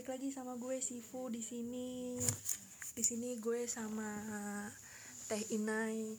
balik 0.00 0.16
lagi 0.16 0.32
sama 0.32 0.56
gue 0.56 0.80
Sifu 0.80 1.28
di 1.28 1.44
sini. 1.44 2.16
Di 2.96 3.04
sini 3.04 3.36
gue 3.36 3.68
sama 3.68 4.08
Teh 5.28 5.44
Inai. 5.52 6.16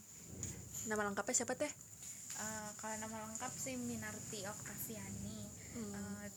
Nama 0.86 1.02
lengkapnya 1.10 1.42
siapa 1.42 1.58
Teh? 1.58 1.66
Eh, 1.66 2.70
kalau 2.78 2.94
nama 3.02 3.26
lengkap 3.26 3.50
sih 3.58 3.74
Minarti 3.82 4.46
Oktaviani 4.46 5.50
Hmm. 5.74 5.98
Eh, 5.98 6.28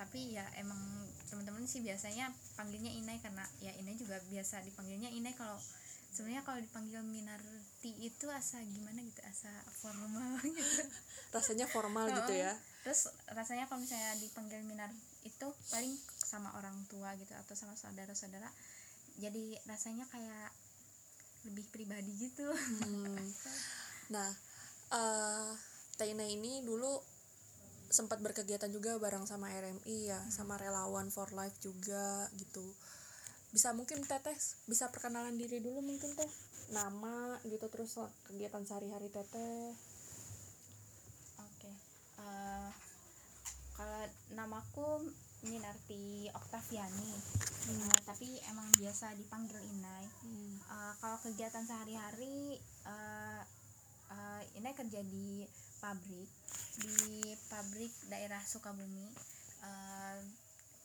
tapi 0.00 0.32
ya 0.32 0.48
emang 0.56 0.80
teman-teman 1.28 1.68
sih 1.68 1.84
biasanya 1.84 2.32
panggilnya 2.56 2.96
Inai 2.96 3.20
karena 3.20 3.44
ya 3.60 3.76
Inai 3.76 3.92
juga 4.00 4.16
biasa 4.32 4.64
dipanggilnya 4.64 5.12
Inai 5.12 5.36
kalau 5.36 5.60
sebenarnya 6.08 6.40
kalau 6.40 6.56
dipanggil 6.56 7.04
Minarti 7.04 7.92
itu 8.00 8.32
asa 8.32 8.64
gimana 8.64 9.04
gitu 9.04 9.20
asa 9.28 9.52
formal 9.76 10.40
gitu 10.56 10.82
Rasanya 11.36 11.68
formal 11.68 12.08
gitu 12.16 12.32
ya. 12.32 12.56
terus 12.80 13.12
rasanya 13.28 13.68
kalau 13.68 13.84
misalnya 13.84 14.16
dipanggil 14.16 14.64
Minar 14.64 14.88
itu 15.28 15.48
paling 15.68 15.92
sama 16.28 16.52
orang 16.60 16.76
tua 16.92 17.16
gitu 17.16 17.32
atau 17.32 17.56
sama 17.56 17.72
saudara-saudara 17.72 18.52
jadi 19.16 19.56
rasanya 19.64 20.04
kayak 20.12 20.52
lebih 21.48 21.64
pribadi 21.72 22.12
gitu 22.28 22.44
Hmm. 22.84 23.24
Nah, 24.08 24.32
Teh 26.00 26.08
Inai 26.08 26.32
ini 26.32 26.64
dulu 26.64 26.96
sempat 27.88 28.20
berkegiatan 28.24 28.68
juga 28.72 28.96
bareng 28.96 29.28
sama 29.28 29.52
RMI 29.52 29.98
ya, 30.08 30.20
sama 30.32 30.56
relawan 30.56 31.12
for 31.12 31.28
life 31.36 31.56
juga 31.60 32.24
gitu. 32.36 32.64
Bisa 33.52 33.76
mungkin 33.76 34.04
Teteh 34.04 34.36
bisa 34.64 34.88
perkenalan 34.88 35.36
diri 35.36 35.60
dulu 35.60 35.84
mungkin 35.84 36.16
Teh. 36.16 36.30
Nama 36.72 37.40
gitu 37.48 37.68
terus 37.68 37.96
kegiatan 38.28 38.64
sehari-hari 38.64 39.12
Teteh. 39.12 39.76
Oke. 41.36 41.72
eh, 42.18 42.70
kalau 43.76 44.02
namaku 44.32 45.12
Minarti 45.46 46.26
Oktaviani. 46.34 47.12
Eh, 47.68 47.98
tapi 48.02 48.26
emang 48.48 48.66
biasa 48.80 49.14
dipanggil 49.14 49.60
Inai. 49.76 50.06
Hmm. 50.24 50.56
Eh, 50.58 50.94
kalau 50.98 51.18
kegiatan 51.22 51.62
sehari-hari 51.62 52.58
eh 52.88 53.42
eh, 54.10 54.42
Inai 54.58 54.74
kerja 54.74 55.04
di 55.04 55.44
pabrik 55.78 56.30
di 56.82 57.22
pabrik 57.46 57.92
daerah 58.10 58.42
Sukabumi. 58.42 59.08
Eh, 59.62 60.18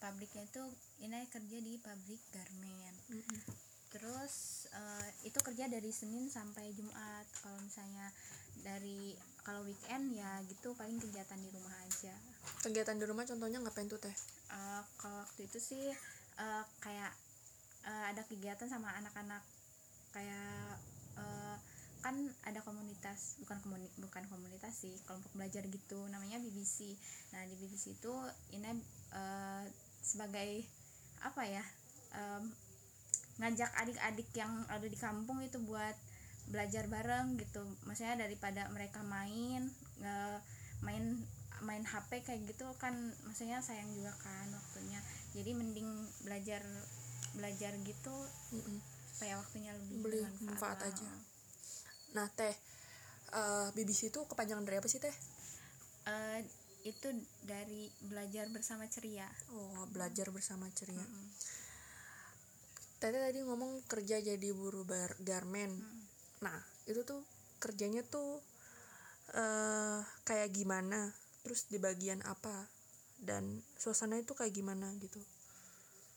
pabriknya 0.03 0.43
itu 0.43 0.63
Inai 1.01 1.25
kerja 1.31 1.57
di 1.57 1.79
pabrik 1.79 2.21
garmen. 2.29 2.93
Mm-mm. 3.09 3.39
Terus 3.93 4.62
itu 5.23 5.39
kerja 5.39 5.71
dari 5.71 5.89
Senin 5.89 6.27
sampai 6.27 6.71
Jumat. 6.75 7.25
Kalau 7.39 7.59
misalnya 7.63 8.11
dari 8.61 9.15
kalau 9.43 9.63
weekend 9.67 10.15
ya 10.15 10.39
gitu 10.47 10.71
paling 10.75 10.99
kegiatan 10.99 11.39
di 11.39 11.49
rumah 11.51 11.73
aja. 11.83 12.15
Kegiatan 12.63 12.95
di 12.95 13.05
rumah 13.07 13.27
contohnya 13.27 13.59
ngapain 13.59 13.89
tuh 13.91 13.99
Teh? 13.99 14.15
Eh, 14.51 14.81
kalau 14.99 15.19
waktu 15.23 15.47
itu 15.47 15.59
sih 15.59 15.91
eh, 16.39 16.63
kayak 16.79 17.11
eh, 17.87 18.05
ada 18.11 18.21
kegiatan 18.27 18.67
sama 18.67 18.91
anak-anak 18.99 19.43
kayak 20.13 20.77
eh, 21.19 21.57
kan 22.03 22.19
ada 22.43 22.59
komunitas 22.67 23.39
bukan 23.39 23.63
komuni 23.63 23.87
bukan 23.95 24.27
komunitas 24.27 24.75
sih 24.75 24.91
kelompok 25.07 25.31
belajar 25.39 25.63
gitu 25.71 26.03
namanya 26.11 26.35
BBC 26.35 26.99
nah 27.31 27.39
di 27.47 27.55
BBC 27.55 27.95
itu 27.95 28.13
ini 28.51 28.75
eh, 29.15 29.63
sebagai 30.03 30.67
apa 31.23 31.47
ya 31.47 31.63
em, 32.11 32.51
ngajak 33.41 33.71
adik-adik 33.81 34.29
yang 34.37 34.53
ada 34.69 34.85
di 34.85 34.97
kampung 34.99 35.39
itu 35.41 35.57
buat 35.63 35.95
belajar 36.51 36.85
bareng 36.91 37.39
gitu 37.39 37.63
maksudnya 37.87 38.15
daripada 38.19 38.67
mereka 38.75 38.99
main 39.07 39.61
nge- 40.03 40.41
main 40.83 41.03
main 41.63 41.83
HP 41.87 42.19
kayak 42.27 42.43
gitu 42.51 42.67
kan 42.75 42.93
maksudnya 43.23 43.63
sayang 43.63 43.87
juga 43.95 44.11
kan 44.19 44.47
waktunya 44.51 44.99
jadi 45.31 45.55
mending 45.55 45.87
belajar 46.27 46.61
belajar 47.33 47.71
gitu 47.87 48.15
Mm-mm. 48.53 48.77
supaya 49.15 49.39
waktunya 49.39 49.71
lebih 49.73 49.97
Beli 50.03 50.19
bermanfaat 50.21 50.43
manfaat 50.51 50.79
aja. 50.91 51.09
Nah 52.15 52.27
Teh, 52.37 52.55
eh, 53.39 53.67
BBC 53.75 54.11
itu 54.11 54.21
kepanjangan 54.29 54.65
dari 54.67 54.77
apa 54.81 54.89
sih 54.91 54.99
Teh? 55.01 55.15
Eh, 56.03 56.39
itu 56.83 57.07
dari 57.47 57.87
belajar 58.11 58.45
bersama 58.51 58.83
ceria 58.91 59.27
Oh 59.55 59.87
belajar 59.95 60.27
bersama 60.35 60.67
ceria. 60.75 60.99
Mm-mm. 60.99 61.25
Teteh 63.03 63.19
tadi 63.19 63.43
ngomong 63.43 63.83
kerja 63.91 64.23
jadi 64.23 64.49
buruh 64.55 64.87
bar- 64.87 65.19
garmen. 65.27 65.75
Nah, 66.39 66.55
itu 66.87 67.03
tuh 67.03 67.19
kerjanya 67.59 67.99
tuh 68.07 68.39
eh 69.35 69.99
kayak 70.23 70.55
gimana? 70.55 71.11
Terus 71.43 71.67
di 71.67 71.83
bagian 71.83 72.23
apa? 72.23 72.71
Dan 73.19 73.59
suasana 73.75 74.15
itu 74.23 74.31
kayak 74.31 74.55
gimana 74.55 74.87
gitu? 75.03 75.19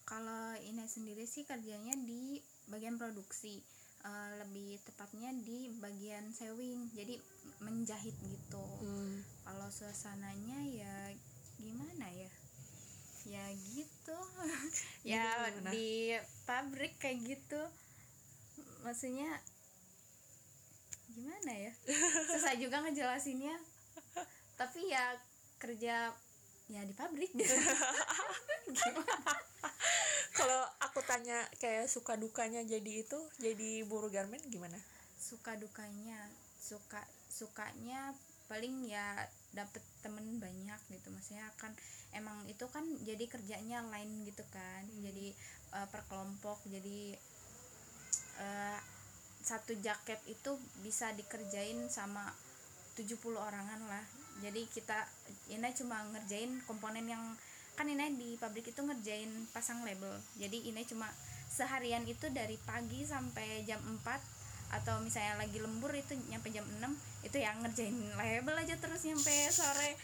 kalau 0.07 0.55
ini 0.63 0.87
sendiri 0.87 1.27
sih 1.27 1.43
kerjanya 1.43 1.99
di 1.99 2.39
bagian 2.71 2.95
produksi 2.95 3.59
Eh, 4.07 4.31
lebih 4.39 4.79
tepatnya 4.87 5.35
di 5.43 5.67
bagian 5.83 6.31
sewing 6.31 6.95
jadi 6.95 7.19
menjahit 7.59 8.15
gitu 8.23 8.63
Hmm, 8.79 9.19
kalau 9.43 9.67
suasananya 9.67 10.63
ya 10.63 11.11
gimana 11.59 12.07
ya 12.15 12.31
ya 13.27 13.45
gitu. 13.75 14.19
Ya 15.07 15.27
gimana? 15.55 15.71
di 15.71 16.15
pabrik 16.47 16.99
kayak 16.99 17.19
gitu. 17.27 17.63
Maksudnya 18.83 19.31
gimana 21.15 21.53
ya? 21.55 21.73
Susah 22.33 22.55
juga 22.59 22.83
ngejelasinnya. 22.83 23.55
Tapi 24.57 24.91
ya 24.91 25.15
kerja 25.63 26.11
ya 26.67 26.81
di 26.83 26.95
pabrik 26.95 27.31
gitu. 27.35 27.55
Gimana? 28.67 29.35
Kalau 30.35 30.63
aku 30.83 31.01
tanya 31.07 31.39
kayak 31.63 31.87
suka 31.87 32.19
dukanya 32.19 32.67
jadi 32.67 33.07
itu, 33.07 33.19
jadi 33.39 33.87
buruh 33.87 34.11
garmen 34.11 34.43
gimana? 34.51 34.75
suka 35.17 35.57
dukanya 35.57 36.29
suka 36.61 37.01
sukanya 37.33 38.13
paling 38.47 38.87
ya 38.87 39.27
dapet 39.53 39.83
temen 40.01 40.39
banyak 40.39 40.81
gitu. 40.91 41.09
Maksudnya 41.13 41.47
kan 41.61 41.75
emang 42.15 42.43
itu 42.51 42.67
kan 42.71 42.83
jadi 43.05 43.25
kerjanya 43.29 43.85
lain 43.91 44.25
gitu 44.25 44.43
kan. 44.51 44.83
Jadi 45.03 45.35
eh, 45.75 45.87
per 45.91 46.03
kelompok. 46.09 46.63
Jadi 46.67 47.15
eh, 48.41 48.79
satu 49.47 49.79
jaket 49.79 50.19
itu 50.27 50.59
bisa 50.83 51.15
dikerjain 51.15 51.87
sama 51.87 52.35
70 52.99 53.19
orangan 53.37 53.81
lah. 53.87 54.05
Jadi 54.43 54.67
kita 54.69 55.07
ini 55.53 55.71
cuma 55.77 56.03
ngerjain 56.13 56.61
komponen 56.67 57.07
yang 57.07 57.25
kan 57.77 57.87
ini 57.87 58.17
di 58.17 58.29
pabrik 58.41 58.73
itu 58.73 58.81
ngerjain 58.81 59.31
pasang 59.53 59.85
label. 59.85 60.17
Jadi 60.41 60.73
ini 60.73 60.83
cuma 60.89 61.07
seharian 61.47 62.03
itu 62.09 62.27
dari 62.33 62.57
pagi 62.65 63.05
sampai 63.05 63.63
jam 63.69 63.79
4 63.85 64.36
atau 64.71 64.99
misalnya 64.99 65.39
lagi 65.39 65.59
lembur 65.63 65.95
itu 65.95 66.19
nyampe 66.31 66.51
jam 66.51 66.67
6 66.67 66.83
itu 67.27 67.37
yang 67.39 67.59
ngerjain 67.63 67.95
label 68.19 68.57
aja 68.59 68.75
terus 68.79 69.03
nyampe 69.07 69.33
sore. 69.51 69.95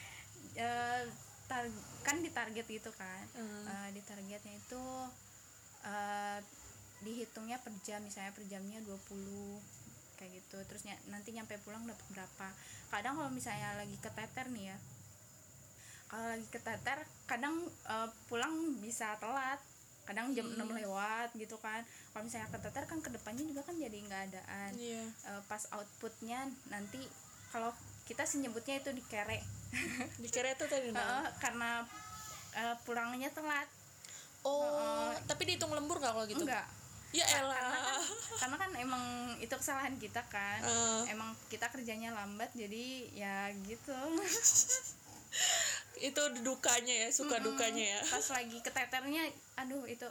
Tar- 1.51 1.85
kan 2.07 2.17
ditarget 2.25 2.65
gitu 2.65 2.91
kan. 2.95 3.25
Hmm. 3.37 3.67
Eh, 3.69 3.89
di 3.99 4.01
targetnya 4.07 4.55
itu 4.57 4.83
eh, 5.85 6.39
dihitungnya 7.03 7.59
per 7.59 7.75
jam 7.83 8.01
misalnya 8.01 8.31
per 8.31 8.47
jamnya 8.47 8.79
20 8.87 9.59
kayak 10.17 10.31
gitu. 10.39 10.59
Terus 10.71 10.83
ny- 10.87 11.05
nanti 11.11 11.35
nyampe 11.35 11.59
pulang 11.61 11.83
dapat 11.85 12.07
berapa. 12.15 12.49
Kadang 12.89 13.19
kalau 13.19 13.31
misalnya 13.35 13.75
lagi 13.77 13.99
keteter 13.99 14.49
nih 14.51 14.75
ya 14.75 14.79
kalau 16.13 16.29
lagi 16.29 16.45
keteter 16.53 17.09
kadang 17.25 17.57
eh, 17.89 18.09
pulang 18.29 18.53
bisa 18.85 19.17
telat 19.17 19.57
kadang 20.03 20.35
jam 20.35 20.47
6 20.47 20.59
lewat 20.59 21.29
gitu 21.39 21.57
kan. 21.63 21.83
Kalau 22.11 22.23
misalnya 22.27 22.49
keteter 22.51 22.85
kan 22.87 22.99
ke 22.99 23.11
depannya 23.11 23.45
juga 23.47 23.63
kan 23.63 23.75
jadi 23.79 23.97
nggak 23.97 24.23
adaan. 24.31 24.73
Iya. 24.75 25.03
Eh, 25.07 25.43
pas 25.47 25.63
outputnya 25.71 26.51
nanti 26.69 27.01
kalau 27.55 27.71
kita 28.09 28.27
sih 28.27 28.43
nyebutnya 28.43 28.83
itu 28.83 28.91
dikere. 28.91 29.39
Dikira 30.23 30.53
itu 30.53 30.65
tadi 30.69 30.93
Heeh, 30.93 31.27
karena 31.39 31.87
eh, 32.57 32.77
pulangnya 32.83 33.31
telat. 33.33 33.69
Oh, 34.43 35.15
tapi 35.31 35.47
dihitung 35.47 35.71
lembur 35.71 36.03
nggak 36.03 36.13
kalau 36.13 36.27
gitu? 36.27 36.43
enggak. 36.43 36.67
Ya 37.13 37.29
karena 37.29 37.53
kan, 37.55 37.69
elah. 37.69 38.03
karena 38.41 38.57
kan 38.59 38.71
emang 38.81 39.05
itu 39.39 39.55
kesalahan 39.55 39.95
kita 40.01 40.25
kan. 40.27 40.61
Eh. 40.65 41.13
emang 41.15 41.37
kita 41.53 41.71
kerjanya 41.71 42.11
lambat 42.11 42.51
jadi 42.57 43.07
ya 43.13 43.53
gitu 43.69 43.93
itu 45.99 46.23
dukanya 46.41 46.95
ya, 47.05 47.09
suka 47.13 47.37
dukanya 47.39 47.99
ya. 47.99 48.01
pas 48.07 48.27
lagi 48.33 48.59
keteternya 48.61 49.23
aduh 49.57 49.85
itu 49.85 50.09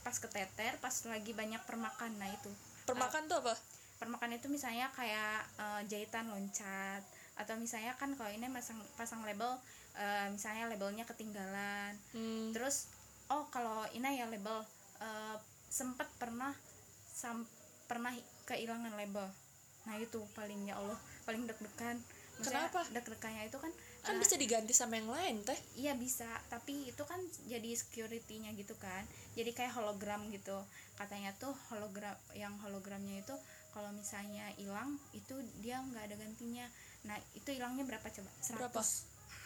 pas 0.00 0.16
keteter 0.16 0.72
pas 0.78 0.94
lagi 1.04 1.32
banyak 1.32 1.60
permakan 1.66 2.16
nah 2.16 2.30
itu 2.30 2.48
Permakan 2.88 3.28
tuh 3.28 3.44
apa? 3.44 3.52
permakan 3.98 4.32
itu 4.32 4.46
misalnya 4.48 4.88
kayak 4.94 5.44
eh, 5.58 5.82
jahitan 5.90 6.30
loncat 6.30 7.02
atau 7.36 7.54
misalnya 7.58 7.92
kan 7.98 8.14
kalau 8.16 8.30
ini 8.30 8.46
pasang 8.48 8.78
pasang 8.96 9.20
label 9.26 9.58
eh, 9.94 10.26
misalnya 10.30 10.70
labelnya 10.70 11.04
ketinggalan 11.04 11.92
Hmm. 12.14 12.54
terus 12.54 12.88
oh 13.28 13.44
kalau 13.52 13.84
ini 13.92 14.16
ya 14.16 14.26
label 14.30 14.64
eh, 15.02 15.36
sempet 15.68 16.08
pernah 16.16 16.54
sam 17.12 17.44
pernah 17.84 18.14
kehilangan 18.46 18.96
label 18.96 19.26
nah 19.84 19.94
itu 19.98 20.20
paling 20.32 20.64
ya 20.64 20.78
Allah 20.80 20.96
paling 21.26 21.44
deg-degan 21.44 21.98
Kenapa? 22.38 22.86
deg-degannya 22.94 23.50
itu 23.50 23.58
kan 23.58 23.72
kan 24.08 24.16
bisa 24.16 24.40
diganti 24.40 24.72
sama 24.72 24.96
yang 24.96 25.12
lain 25.12 25.44
teh 25.44 25.58
Iya 25.76 25.92
bisa, 25.92 26.24
tapi 26.48 26.88
itu 26.88 27.02
kan 27.04 27.20
jadi 27.44 27.76
security-nya 27.76 28.56
gitu 28.56 28.72
kan. 28.80 29.04
Jadi 29.36 29.52
kayak 29.52 29.76
hologram 29.76 30.24
gitu. 30.32 30.56
Katanya 30.96 31.36
tuh 31.36 31.52
hologram 31.68 32.16
yang 32.32 32.56
hologramnya 32.64 33.20
itu 33.20 33.36
kalau 33.76 33.92
misalnya 33.92 34.48
hilang 34.56 34.96
itu 35.12 35.36
dia 35.60 35.84
nggak 35.84 36.08
ada 36.08 36.16
gantinya. 36.16 36.64
Nah, 37.04 37.20
itu 37.36 37.52
hilangnya 37.52 37.84
berapa 37.84 38.08
coba? 38.08 38.30
100. 38.40 38.56
berapa 38.56 38.80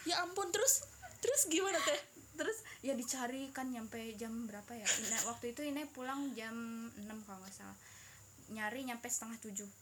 ya 0.03 0.19
ampun 0.23 0.51
terus 0.51 0.83
terus 1.23 1.47
gimana 1.47 1.79
teh 1.79 2.01
Terus 2.39 2.65
ya 2.81 2.97
dicari 2.97 3.53
kan 3.53 3.69
nyampe 3.69 4.01
jam 4.17 4.49
berapa 4.49 4.73
ya? 4.73 4.87
Ina, 4.89 5.19
waktu 5.29 5.53
itu 5.53 5.69
Ine 5.69 5.85
pulang 5.91 6.33
jam 6.33 6.89
6 6.97 7.05
kalau 7.29 7.39
nggak 7.45 7.53
salah. 7.53 7.77
Nyari 8.57 8.89
nyampe 8.89 9.05
setengah 9.11 9.37
7 9.43 9.82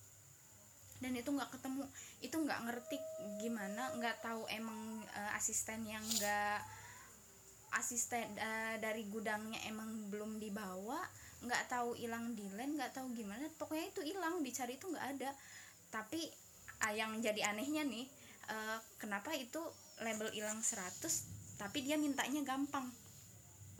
dan 1.00 1.16
itu 1.16 1.32
nggak 1.32 1.50
ketemu 1.56 1.84
itu 2.20 2.36
nggak 2.36 2.60
ngerti 2.68 2.96
gimana 3.40 3.88
nggak 3.96 4.20
tahu 4.20 4.44
emang 4.52 5.00
eh, 5.16 5.36
asisten 5.36 5.84
yang 5.88 6.04
nggak 6.04 6.60
asisten 7.76 8.36
eh, 8.36 8.76
dari 8.78 9.08
gudangnya 9.08 9.58
emang 9.68 10.12
belum 10.12 10.36
dibawa 10.36 11.00
nggak 11.40 11.72
tahu 11.72 11.96
hilang 11.96 12.36
di 12.36 12.44
land 12.52 12.76
nggak 12.76 12.92
tahu 12.92 13.16
gimana 13.16 13.48
pokoknya 13.56 13.96
itu 13.96 14.00
hilang 14.04 14.44
dicari 14.44 14.76
itu 14.76 14.86
nggak 14.92 15.06
ada. 15.16 15.30
Tapi 15.88 16.20
ah, 16.84 16.92
yang 16.92 17.16
jadi 17.18 17.48
anehnya 17.48 17.82
nih 17.88 18.06
eh, 18.52 18.78
kenapa 19.00 19.32
itu 19.32 19.60
label 20.00 20.28
hilang 20.32 20.60
100 20.60 21.60
tapi 21.60 21.84
dia 21.84 22.00
mintanya 22.00 22.40
gampang 22.40 22.88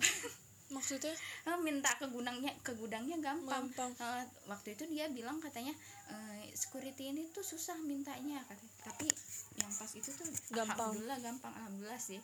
maksudnya 0.71 1.15
Eh, 1.43 1.59
minta 1.59 1.91
ke 1.95 2.07
gudangnya 2.07 2.51
ke 2.61 2.73
gudangnya 2.73 3.19
gampang, 3.19 3.69
Gampang. 3.69 3.91
Eh, 3.93 4.25
waktu 4.47 4.75
itu 4.75 4.85
dia 4.87 5.07
bilang 5.09 5.39
katanya 5.39 5.75
eh, 6.09 6.47
security 6.53 7.11
ini 7.11 7.27
tuh 7.31 7.43
susah 7.43 7.77
mintanya 7.81 8.39
katanya. 8.43 8.73
tapi 8.83 9.09
yang 9.57 9.71
pas 9.71 9.91
itu 9.91 10.11
tuh 10.11 10.27
Gampang. 10.51 10.95
alhamdulillah 10.95 11.19
gampang 11.21 11.53
alhamdulillah 11.55 12.01
sih 12.01 12.21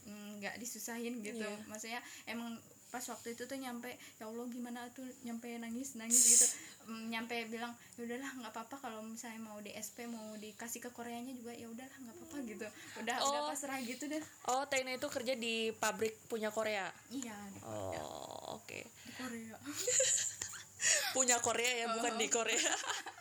Mm, 0.00 0.40
nggak 0.40 0.56
disusahin 0.56 1.20
gitu 1.20 1.44
Iya. 1.44 1.68
maksudnya 1.68 2.00
emang 2.24 2.56
pas 2.90 3.02
waktu 3.06 3.32
itu 3.32 3.46
tuh 3.46 3.54
nyampe 3.54 3.88
ya 4.18 4.26
allah 4.26 4.44
gimana 4.46 4.90
tuh 4.90 5.06
nyampe 5.22 5.46
nangis 5.56 5.94
nangis 5.94 6.22
gitu. 6.26 6.46
Mm, 6.90 7.06
nyampe 7.08 7.34
bilang 7.46 7.70
ya 7.94 8.02
udahlah 8.02 8.30
nggak 8.42 8.52
apa-apa 8.52 8.76
kalau 8.82 9.00
misalnya 9.00 9.38
mau 9.40 9.58
di 9.58 9.70
SP 9.70 10.04
mau 10.04 10.34
dikasih 10.36 10.82
ke 10.82 10.90
Koreanya 10.90 11.30
juga 11.32 11.54
ya 11.54 11.70
udahlah 11.70 11.96
nggak 11.96 12.16
apa-apa 12.18 12.36
gitu. 12.44 12.66
Udah 12.98 13.16
udah 13.22 13.40
Oh. 13.40 13.48
pasrah 13.48 13.78
gitu 13.80 14.04
deh. 14.06 14.22
Oh 14.46 14.66
Tena 14.66 14.90
itu 14.90 15.06
kerja 15.06 15.34
di 15.34 15.70
pabrik 15.72 16.18
punya 16.26 16.50
Korea? 16.50 16.90
Iya 17.08 17.36
di, 17.54 17.58
oh 17.62 18.58
oke. 18.58 18.80
Di 18.82 19.12
Korea. 19.14 19.56
Punya 21.14 21.36
Korea 21.38 21.72
ya 21.76 21.86
bukan 21.92 22.16
di 22.16 22.26
Korea 22.26 22.56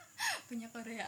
punya 0.49 0.65
Korea. 0.73 1.05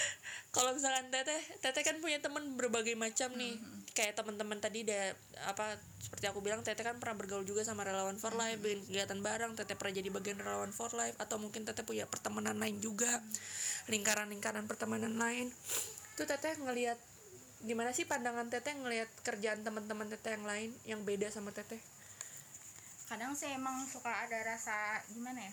Kalau 0.54 0.74
misalkan 0.74 1.14
teteh 1.14 1.38
teteh 1.62 1.82
kan 1.86 2.02
punya 2.02 2.18
teman 2.18 2.58
berbagai 2.58 2.98
macam 2.98 3.30
nih. 3.38 3.54
Kayak 3.94 4.18
teman-teman 4.18 4.58
tadi 4.58 4.82
da, 4.82 5.14
apa 5.46 5.78
seperti 6.02 6.26
aku 6.26 6.42
bilang 6.42 6.66
teteh 6.66 6.82
kan 6.82 6.98
pernah 6.98 7.14
bergaul 7.14 7.46
juga 7.46 7.62
sama 7.62 7.86
relawan 7.86 8.18
for 8.18 8.34
life 8.34 8.58
bikin 8.58 8.82
kegiatan 8.90 9.22
bareng. 9.22 9.54
Teteh 9.54 9.78
pernah 9.78 9.94
jadi 9.94 10.10
bagian 10.10 10.42
relawan 10.42 10.74
for 10.74 10.90
life 10.98 11.14
atau 11.22 11.38
mungkin 11.38 11.62
teteh 11.62 11.86
punya 11.86 12.10
pertemanan 12.10 12.58
lain 12.58 12.82
juga. 12.82 13.22
Lingkaran-lingkaran 13.86 14.66
pertemanan 14.66 15.14
lain. 15.14 15.54
Itu 16.18 16.26
teteh 16.26 16.58
ngelihat 16.58 16.98
gimana 17.60 17.92
sih 17.92 18.08
pandangan 18.08 18.48
teteh 18.48 18.72
ngelihat 18.72 19.08
kerjaan 19.20 19.60
teman-teman 19.60 20.08
teteh 20.08 20.32
yang 20.32 20.46
lain 20.48 20.70
yang 20.88 21.00
beda 21.04 21.28
sama 21.28 21.52
teteh 21.52 21.76
kadang 23.04 23.36
sih 23.36 23.52
emang 23.52 23.84
suka 23.84 24.08
ada 24.08 24.40
rasa 24.40 25.04
gimana 25.12 25.44
ya 25.44 25.52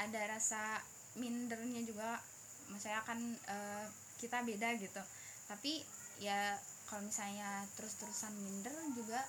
ada 0.00 0.32
rasa 0.32 0.80
mindernya 1.20 1.84
juga 1.84 2.24
maksudnya 2.72 3.04
kan 3.04 3.20
eh, 3.46 3.86
kita 4.16 4.40
beda 4.42 4.74
gitu. 4.80 5.02
Tapi 5.46 5.84
ya 6.18 6.56
kalau 6.88 7.04
misalnya 7.04 7.68
terus-terusan 7.76 8.32
minder 8.40 8.72
juga 8.96 9.20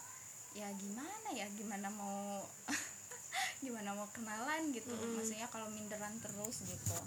ya 0.56 0.72
gimana 0.80 1.30
ya? 1.36 1.45
Gimana 1.60 1.92
mau 1.92 2.48
gimana 3.66 3.92
mau 3.94 4.07
kenalan 4.16 4.72
gitu? 4.72 4.95
Maksudnya 5.19 5.51
kalau 5.51 5.68
minderan 5.69 6.16
terus 6.24 6.63
gitu. 6.63 6.98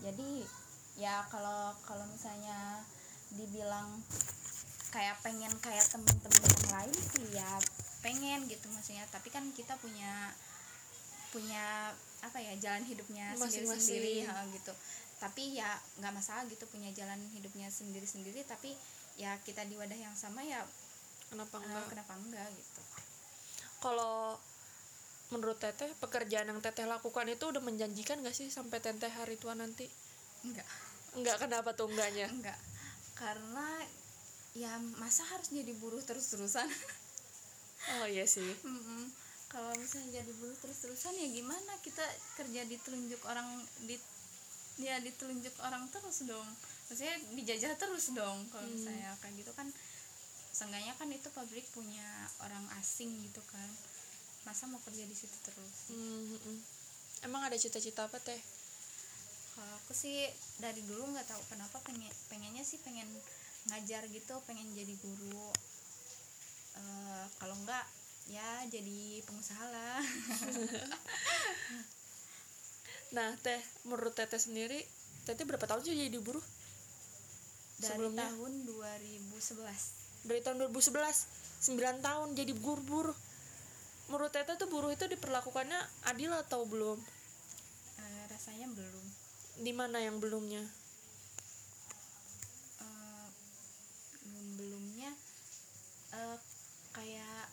Jadi 0.00 0.48
ya 0.96 1.22
kalau 1.28 1.76
kalau 1.84 2.08
misalnya 2.08 2.82
dibilang 3.36 4.00
kayak 4.88 5.20
pengen 5.20 5.52
kayak 5.60 5.84
temen-temen 5.92 6.42
yang 6.48 6.70
lain 6.72 6.96
sih 6.96 7.26
ya 7.36 7.50
pengen 8.00 8.48
gitu 8.48 8.66
maksudnya. 8.72 9.04
Tapi 9.12 9.28
kan 9.28 9.44
kita 9.52 9.76
punya 9.76 10.32
punya 11.28 11.92
apa 12.18 12.40
ya 12.40 12.56
jalan 12.58 12.82
hidupnya 12.88 13.36
sendiri-sendiri 13.36 14.24
gitu 14.56 14.72
tapi 15.18 15.58
ya 15.58 15.74
nggak 15.98 16.14
masalah 16.14 16.46
gitu 16.46 16.64
punya 16.70 16.94
jalan 16.94 17.18
hidupnya 17.34 17.66
sendiri-sendiri 17.68 18.46
tapi 18.46 18.74
ya 19.18 19.34
kita 19.42 19.66
di 19.66 19.74
wadah 19.74 19.98
yang 19.98 20.14
sama 20.14 20.46
ya 20.46 20.62
kenapa 21.28 21.58
eh, 21.58 21.66
enggak? 21.66 21.86
kenapa 21.90 22.12
enggak 22.16 22.48
gitu. 22.54 22.82
Kalau 23.78 24.38
menurut 25.28 25.60
teteh 25.60 25.92
pekerjaan 26.00 26.48
yang 26.48 26.60
teteh 26.62 26.88
lakukan 26.88 27.28
itu 27.28 27.44
udah 27.50 27.60
menjanjikan 27.60 28.24
gak 28.24 28.34
sih 28.34 28.48
sampai 28.48 28.80
teteh 28.80 29.12
hari 29.12 29.36
tua 29.36 29.52
nanti? 29.52 29.86
Enggak. 30.46 30.66
Enggak 31.18 31.36
kenapa 31.42 31.74
tuh 31.76 31.90
enggaknya? 31.90 32.30
Enggak. 32.32 32.58
Karena 33.18 33.66
ya 34.56 34.78
masa 34.98 35.26
harus 35.28 35.52
jadi 35.52 35.74
buruh 35.76 36.00
terus-terusan. 36.02 36.66
Oh 37.94 38.10
iya 38.10 38.26
sih. 38.26 38.42
Mm-mm. 38.66 39.06
kalau 39.48 39.70
misalnya 39.78 40.20
jadi 40.20 40.32
buruh 40.42 40.58
terus-terusan 40.60 41.14
ya 41.14 41.30
gimana? 41.30 41.72
Kita 41.80 42.02
kerja 42.36 42.66
ditelunjuk 42.66 43.22
orang 43.22 43.46
di 43.86 43.96
ya 44.78 44.98
ditelunjuk 45.02 45.54
orang 45.62 45.90
terus 45.90 46.24
dong. 46.24 46.48
Maksudnya 46.88 47.16
dijajah 47.34 47.74
terus 47.76 48.14
dong 48.14 48.46
kalau 48.50 48.66
misalnya 48.70 49.12
kayak 49.20 49.34
gitu 49.42 49.52
kan. 49.54 49.68
Seenggaknya 50.54 50.96
kan 50.98 51.06
itu 51.12 51.28
pabrik 51.30 51.66
punya 51.74 52.06
orang 52.42 52.64
asing 52.80 53.10
gitu 53.22 53.42
kan. 53.50 53.68
Masa 54.46 54.66
mau 54.70 54.80
kerja 54.82 55.04
di 55.04 55.14
situ 55.14 55.34
terus? 55.44 55.92
Hmm, 55.92 56.34
hmm, 56.34 56.40
hmm. 56.40 56.58
emang 57.28 57.44
ada 57.44 57.58
cita-cita 57.58 58.06
apa 58.06 58.16
teh? 58.22 58.40
Kalau 59.58 59.74
aku 59.84 59.92
sih 59.92 60.30
dari 60.62 60.80
dulu 60.86 61.10
nggak 61.14 61.26
tahu 61.26 61.42
kenapa 61.50 61.82
pengen 61.82 62.10
pengennya 62.30 62.62
sih 62.62 62.78
pengen 62.80 63.06
ngajar 63.68 64.06
gitu 64.08 64.38
pengen 64.46 64.70
jadi 64.72 64.94
guru. 65.02 65.50
Eh, 66.78 67.24
kalau 67.42 67.58
enggak 67.58 67.84
ya 68.28 68.60
jadi 68.68 69.24
pengusaha 69.24 69.64
lah 69.72 70.04
nah 73.08 73.32
teh 73.40 73.60
menurut 73.88 74.12
teteh 74.12 74.36
sendiri 74.36 74.80
teteh 75.24 75.44
berapa 75.44 75.64
tahun 75.64 75.84
sih 75.84 75.96
jadi 75.96 76.20
buruh? 76.20 76.44
Dari 77.78 77.94
Sebelumnya? 77.94 78.26
tahun 78.26 78.52
2011 78.64 80.26
dari 80.26 80.40
tahun 80.42 80.56
2011 80.68 80.98
9 81.62 82.06
tahun 82.06 82.28
jadi 82.34 82.52
buruh-buruh 82.58 83.16
menurut 84.08 84.32
teteh 84.32 84.56
tuh 84.56 84.68
buruh 84.72 84.88
itu 84.88 85.04
diperlakukannya 85.04 85.78
adil 86.08 86.32
atau 86.32 86.64
belum? 86.64 86.96
Eh, 88.00 88.24
rasanya 88.32 88.72
belum. 88.72 89.06
Di 89.60 89.72
mana 89.76 90.00
yang 90.00 90.16
belumnya? 90.16 90.64
Eh, 92.80 93.28
belum 94.32 94.48
belumnya 94.56 95.12
eh, 96.16 96.38
kayak 96.96 97.44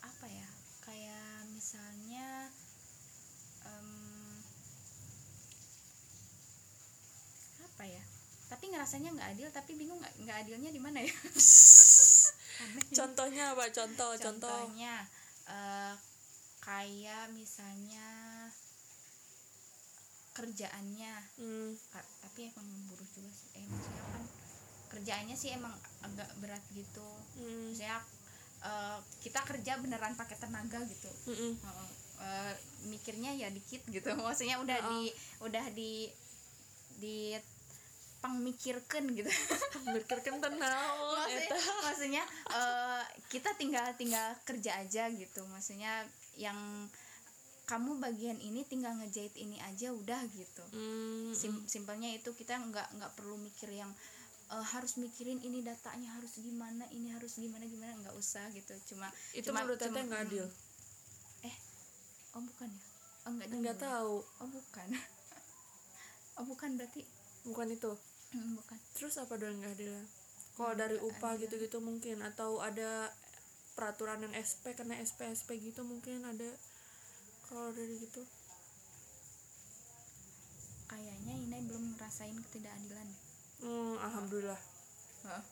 apa 0.00 0.26
ya? 0.32 0.48
Kayak 0.80 1.44
misalnya 1.52 2.48
em, 3.68 3.88
apa 7.82 7.84
ya 7.88 8.04
tapi 8.52 8.61
ngerasanya 8.72 9.12
nggak 9.12 9.30
adil 9.36 9.48
tapi 9.52 9.76
bingung 9.76 10.00
nggak 10.00 10.14
nggak 10.24 10.36
adilnya 10.42 10.70
di 10.72 10.80
mana 10.80 10.98
ya? 11.04 11.12
Contohnya 12.98 13.52
apa? 13.52 13.68
Contoh 13.68 14.16
contoh. 14.16 14.48
Contohnya 14.48 15.04
eh, 15.46 15.94
kayak 16.62 17.30
misalnya 17.36 18.08
kerjaannya. 20.32 21.14
Hmm, 21.36 21.76
tapi 22.24 22.48
emang 22.48 22.68
buruh 22.88 23.08
juga 23.12 23.28
sih. 23.28 23.48
Eh 23.60 23.64
maksudnya 23.68 24.04
kan 24.08 24.24
kerjaannya 24.92 25.36
sih 25.36 25.50
emang 25.52 25.74
agak 26.04 26.28
berat 26.40 26.64
gitu. 26.72 27.08
Hmm, 27.36 27.72
maksudnya 27.72 28.00
eh, 28.64 28.98
kita 29.20 29.40
kerja 29.44 29.72
beneran 29.82 30.16
pakai 30.16 30.36
tenaga 30.40 30.80
gitu. 30.88 31.10
Hmm. 31.28 31.52
Eh, 31.60 31.88
eh, 32.24 32.52
mikirnya 32.88 33.36
ya 33.36 33.52
dikit 33.52 33.84
gitu. 33.90 34.08
Maksudnya 34.24 34.56
udah 34.62 34.78
Oh. 34.80 34.88
di 34.96 35.12
udah 35.44 35.66
di 35.76 36.08
di 37.02 37.34
pangmikirkan 38.22 39.10
gitu. 39.12 39.26
Mikirkan 39.92 40.38
tenang. 40.38 40.94
Maksudnya, 41.18 41.58
maksudnya 41.82 42.22
eh, 42.48 43.02
kita 43.28 43.50
tinggal 43.58 43.84
tinggal 43.94 44.32
kerja 44.46 44.78
aja 44.78 45.10
gitu. 45.10 45.42
Maksudnya 45.50 46.06
yang 46.38 46.86
kamu 47.62 47.98
bagian 47.98 48.38
ini 48.38 48.62
tinggal 48.62 48.94
ngejahit 48.96 49.34
ini 49.34 49.58
aja 49.60 49.90
udah 49.90 50.22
gitu. 50.30 50.64
Hmm, 50.72 51.34
Sim- 51.34 51.66
simpelnya 51.66 52.10
itu 52.10 52.30
kita 52.32 52.58
nggak 52.58 52.94
nggak 52.96 53.12
perlu 53.18 53.34
mikir 53.36 53.74
yang 53.74 53.90
eh, 54.48 54.66
harus 54.70 54.96
mikirin 54.96 55.42
ini 55.42 55.60
datanya 55.60 56.14
harus 56.14 56.38
gimana 56.38 56.86
ini 56.94 57.10
harus 57.10 57.36
gimana 57.36 57.66
gimana. 57.66 57.92
Nggak 57.98 58.14
usah 58.14 58.46
gitu. 58.54 58.70
Cuma 58.88 59.10
itu 59.34 59.50
cuma- 59.50 59.66
menurut 59.66 59.82
teteh 59.82 59.90
cuma- 59.90 60.06
nggak 60.06 60.22
adil? 60.30 60.46
Eh 61.42 61.56
oh 62.32 62.42
bukan 62.42 62.70
ya? 62.70 62.82
Oh 63.22 63.30
nggak 63.30 63.46
nggak 63.50 63.76
nyambung. 63.76 63.82
tahu. 63.82 64.14
Oh 64.38 64.48
bukan. 64.48 64.88
Oh 66.32 66.48
bukan 66.48 66.80
berarti 66.80 67.04
bukan 67.44 67.68
itu 67.68 67.92
Hmm, 68.32 68.56
bukan. 68.56 68.78
Terus 68.96 69.14
apa 69.20 69.36
dong 69.36 69.60
nggak 69.60 69.76
adil 69.76 69.94
kalau 70.52 70.72
dari 70.76 71.00
upah 71.00 71.40
gitu-gitu 71.40 71.80
mungkin 71.80 72.20
atau 72.20 72.60
ada 72.60 73.08
peraturan 73.72 74.20
yang 74.20 74.34
SP 74.36 74.76
kena 74.76 75.00
SP 75.00 75.32
SP 75.32 75.56
gitu 75.64 75.80
mungkin 75.80 76.28
ada 76.28 76.48
kalau 77.48 77.72
dari 77.72 77.96
gitu? 77.96 78.20
Kayaknya 80.92 81.34
ini 81.40 81.58
belum 81.64 81.96
ngerasain 81.96 82.36
ketidakadilan. 82.48 83.08
Hmm, 83.64 83.96
alhamdulillah. 84.00 84.60
Heeh. 85.24 85.44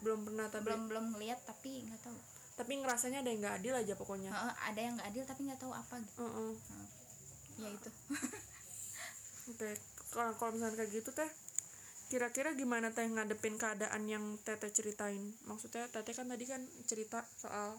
belum 0.00 0.24
pernah 0.24 0.48
tapi 0.48 0.64
belum 0.64 0.82
belum 0.88 1.06
ngeliat 1.12 1.44
tapi 1.44 1.84
nggak 1.84 2.00
tahu. 2.00 2.16
Tapi 2.56 2.72
ngerasanya 2.80 3.20
ada 3.20 3.28
yang 3.28 3.40
nggak 3.44 3.56
adil 3.60 3.74
aja 3.76 3.94
pokoknya. 3.94 4.32
Heeh, 4.32 4.54
ada 4.72 4.80
yang 4.80 4.94
nggak 4.96 5.08
adil 5.12 5.24
tapi 5.28 5.40
nggak 5.44 5.60
tahu 5.60 5.72
apa 5.76 5.94
gitu. 6.00 6.24
Heeh. 6.24 6.52
ya 7.60 7.68
itu. 7.68 7.90
Oke, 9.52 9.70
kalau 10.08 10.32
kalau 10.40 10.50
misalnya 10.56 10.80
kayak 10.80 10.90
gitu 10.90 11.10
teh, 11.12 11.30
kira-kira 12.10 12.52
gimana 12.58 12.90
teh 12.90 13.06
ngadepin 13.06 13.54
keadaan 13.56 14.02
yang 14.10 14.36
teteh 14.42 14.74
ceritain? 14.74 15.32
Maksudnya 15.46 15.86
teteh 15.88 16.12
kan 16.12 16.26
tadi 16.26 16.44
kan 16.44 16.60
cerita 16.84 17.22
soal 17.38 17.78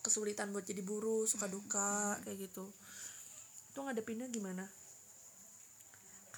kesulitan 0.00 0.50
buat 0.56 0.64
jadi 0.64 0.80
buruh, 0.80 1.28
suka 1.28 1.46
duka 1.46 2.16
kayak 2.24 2.48
gitu. 2.48 2.64
Itu 3.70 3.84
ngadepinnya 3.84 4.26
gimana? 4.32 4.64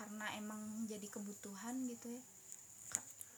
karena 0.03 0.27
emang 0.35 0.59
jadi 0.91 1.07
kebutuhan 1.07 1.87
gitu 1.87 2.11
ya 2.11 2.23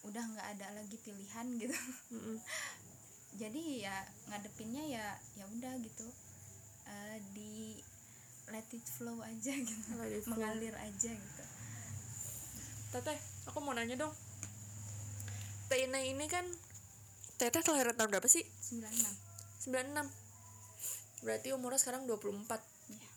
udah 0.09 0.25
nggak 0.33 0.49
ada 0.57 0.67
lagi 0.81 0.97
pilihan 1.01 1.47
gitu 1.61 1.77
Mm-mm. 2.09 2.41
jadi 3.41 3.63
ya 3.85 3.97
ngadepinnya 4.33 4.85
ya 4.89 5.07
ya 5.37 5.45
udah 5.45 5.77
gitu 5.85 6.09
Eh, 6.85 7.17
di 7.33 7.81
let 8.53 8.69
it 8.77 8.85
flow 8.85 9.17
aja 9.25 9.57
gitu 9.57 9.89
mengalir 10.29 10.77
aja 10.77 11.11
gitu 11.17 11.45
Teteh, 12.93 13.17
aku 13.49 13.59
mau 13.61 13.73
nanya 13.77 13.97
dong. 13.99 14.15
Teh 15.73 15.85
Ina 15.89 16.05
ini 16.05 16.29
kan 16.29 16.45
Teteh 17.35 17.67
kelahiran 17.67 17.99
tahun 17.99 18.15
berapa 18.15 18.29
sih? 18.31 18.47
96 18.47 19.73
96. 19.75 21.27
Berarti 21.27 21.49
umurnya 21.57 21.81
sekarang 21.83 22.07
24. 22.07 22.63
ya 22.93 23.09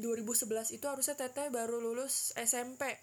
2011 0.00 0.72
itu 0.72 0.86
harusnya 0.88 1.12
teteh 1.20 1.52
baru 1.52 1.76
lulus 1.76 2.32
SMP 2.40 2.96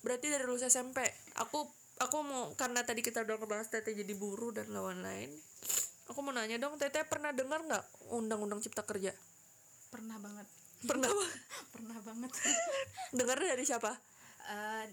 berarti 0.00 0.32
dari 0.32 0.48
lulus 0.48 0.64
SMP 0.64 1.04
aku 1.36 1.68
aku 2.00 2.16
mau 2.24 2.56
karena 2.56 2.80
tadi 2.88 3.04
kita 3.04 3.20
udah 3.20 3.36
ngebahas 3.36 3.68
teteh 3.68 3.92
jadi 3.92 4.16
buruh 4.16 4.56
dan 4.56 4.72
lawan-lain 4.72 5.28
aku 6.08 6.24
mau 6.24 6.32
nanya 6.32 6.56
dong 6.56 6.80
teteh 6.80 7.04
pernah 7.04 7.36
dengar 7.36 7.60
nggak 7.68 7.84
undang-undang 8.16 8.64
cipta 8.64 8.80
kerja 8.88 9.12
pernah 9.92 10.16
banget 10.16 10.48
pernah 10.88 11.12
Pak? 11.12 11.30
pernah 11.76 11.98
banget 12.00 12.30
dengarnya 13.20 13.48
dari 13.56 13.64
siapa 13.68 13.92
Eh, 14.50 14.84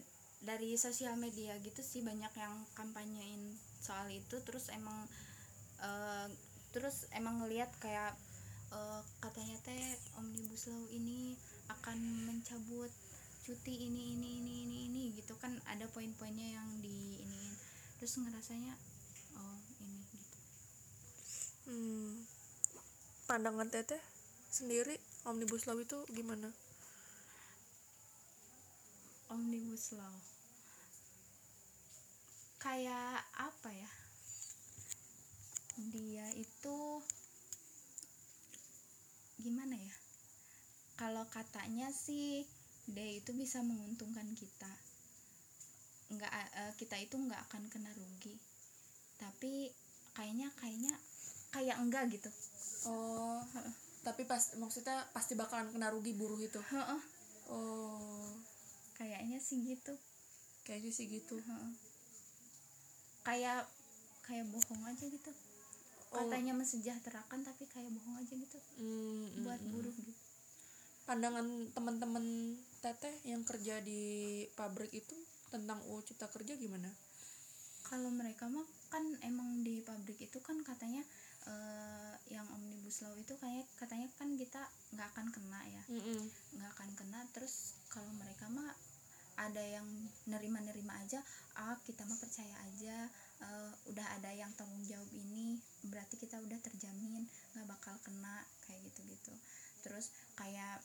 dari 0.41 0.77
sosial 0.77 1.17
media 1.17 1.57
gitu 1.61 1.81
sih 1.81 2.05
banyak 2.05 2.31
yang 2.37 2.53
kampanyein 2.77 3.57
soal 3.81 4.07
itu. 4.09 4.37
Terus 4.43 4.69
emang 4.73 5.07
eh, 5.81 6.27
terus 6.71 7.09
emang 7.15 7.41
ngelihat 7.43 7.71
kayak 7.81 8.13
eh, 8.73 9.01
katanya 9.23 9.57
teh 9.65 9.97
omnibus 10.19 10.69
law 10.69 10.85
ini 10.93 11.33
akan 11.67 11.97
mencabut 12.27 12.91
cuti 13.47 13.79
ini 13.79 14.19
ini 14.19 14.29
ini 14.43 14.53
ini 14.67 14.77
ini 14.91 15.03
gitu 15.15 15.31
kan 15.39 15.55
ada 15.71 15.87
poin-poinnya 15.95 16.59
yang 16.59 16.67
di 16.83 17.23
ini 17.23 17.55
terus 17.95 18.19
ngerasanya 18.19 18.75
oh 19.39 19.59
ini 19.79 19.99
gitu. 20.03 20.37
Hmm. 21.71 22.11
pandangan 23.23 23.71
teteh 23.71 24.03
sendiri 24.51 24.99
omnibus 25.23 25.63
law 25.63 25.79
itu 25.79 25.95
gimana 26.11 26.51
omnibus 29.31 29.95
law. 29.95 30.15
Kayak 32.57 33.23
apa 33.37 33.69
ya? 33.71 33.91
Dia 35.93 36.27
itu 36.35 36.77
gimana 39.37 39.77
ya? 39.77 39.95
Kalau 40.97 41.23
katanya 41.29 41.93
sih 41.93 42.43
dia 42.89 43.07
itu 43.13 43.31
bisa 43.35 43.61
menguntungkan 43.61 44.27
kita. 44.33 44.71
Nggak 46.11 46.31
eh, 46.33 46.73
kita 46.79 46.95
itu 46.97 47.15
nggak 47.15 47.41
akan 47.51 47.63
kena 47.69 47.91
rugi. 47.93 48.35
Tapi 49.21 49.69
kayaknya 50.17 50.49
kayaknya 50.57 50.93
kayak 51.53 51.77
enggak 51.77 52.09
gitu. 52.09 52.31
Oh 52.89 53.43
tapi 54.07 54.23
pas 54.23 54.55
maksudnya 54.55 55.03
pasti 55.11 55.35
bakalan 55.35 55.67
kena 55.67 55.91
rugi 55.91 56.15
buruh 56.15 56.39
itu? 56.39 56.63
Heeh, 56.63 57.01
oh 57.51 58.31
kayaknya 58.97 59.39
sih 59.39 59.61
gitu 59.63 59.93
kayaknya 60.65 60.91
sih 60.91 61.05
gitu 61.07 61.37
Heeh. 61.39 61.71
kayak 63.23 63.63
kayak 64.25 64.45
bohong 64.51 64.83
aja 64.85 65.05
gitu 65.07 65.31
Oh. 66.07 66.23
katanya 66.23 66.55
mensejahterakan 66.55 67.43
tapi 67.43 67.67
kayak 67.67 67.91
bohong 67.91 68.15
aja 68.15 68.31
gitu 68.31 68.55
Hmm, 68.79 69.27
hmm, 69.27 69.43
buat 69.43 69.59
hmm. 69.59 69.71
buruh 69.75 69.91
gitu 69.91 70.13
pandangan 71.03 71.43
teman-teman 71.75 72.23
teteh 72.79 73.11
yang 73.27 73.43
kerja 73.43 73.83
di 73.83 73.99
pabrik 74.55 74.87
itu 74.95 75.15
tentang 75.51 75.83
UU 75.87 75.99
Cipta 76.03 76.31
Kerja 76.31 76.55
gimana? 76.55 76.87
kalau 77.83 78.07
mereka 78.11 78.47
mah 78.47 78.63
kan 78.87 79.03
emang 79.23 79.63
di 79.63 79.79
pabrik 79.79 80.19
itu 80.19 80.39
kan 80.43 80.59
katanya 80.63 81.03
eh, 81.47 82.15
yang 82.31 82.47
omnibus 82.51 82.99
law 83.03 83.15
itu 83.15 83.35
kayak 83.39 83.63
katanya 83.75 84.07
kan 84.19 84.31
kita 84.35 84.63
nggak 84.95 85.07
akan 85.11 85.27
kena 85.31 85.59
ya 85.67 85.83
Mm-mm. 85.91 86.23
nggak 86.55 86.71
akan 86.71 86.89
kena 86.95 87.19
terus 87.31 87.75
kalau 87.87 88.11
mereka 88.15 88.47
mah 88.47 88.67
ada 89.37 89.61
yang 89.61 89.85
nerima-nerima 90.25 90.97
aja 90.97 91.21
ah 91.57 91.77
kita 91.85 92.05
mah 92.05 92.17
percaya 92.17 92.53
aja 92.69 93.09
eh, 93.41 93.71
udah 93.93 94.07
ada 94.17 94.33
yang 94.33 94.49
tanggung 94.57 94.81
jawab 94.85 95.09
ini 95.13 95.61
berarti 95.85 96.17
kita 96.17 96.41
udah 96.41 96.57
terjamin 96.61 97.25
nggak 97.53 97.67
bakal 97.69 97.93
kena 98.01 98.45
kayak 98.65 98.81
gitu-gitu. 98.89 99.33
Terus 99.85 100.09
kayak 100.37 100.81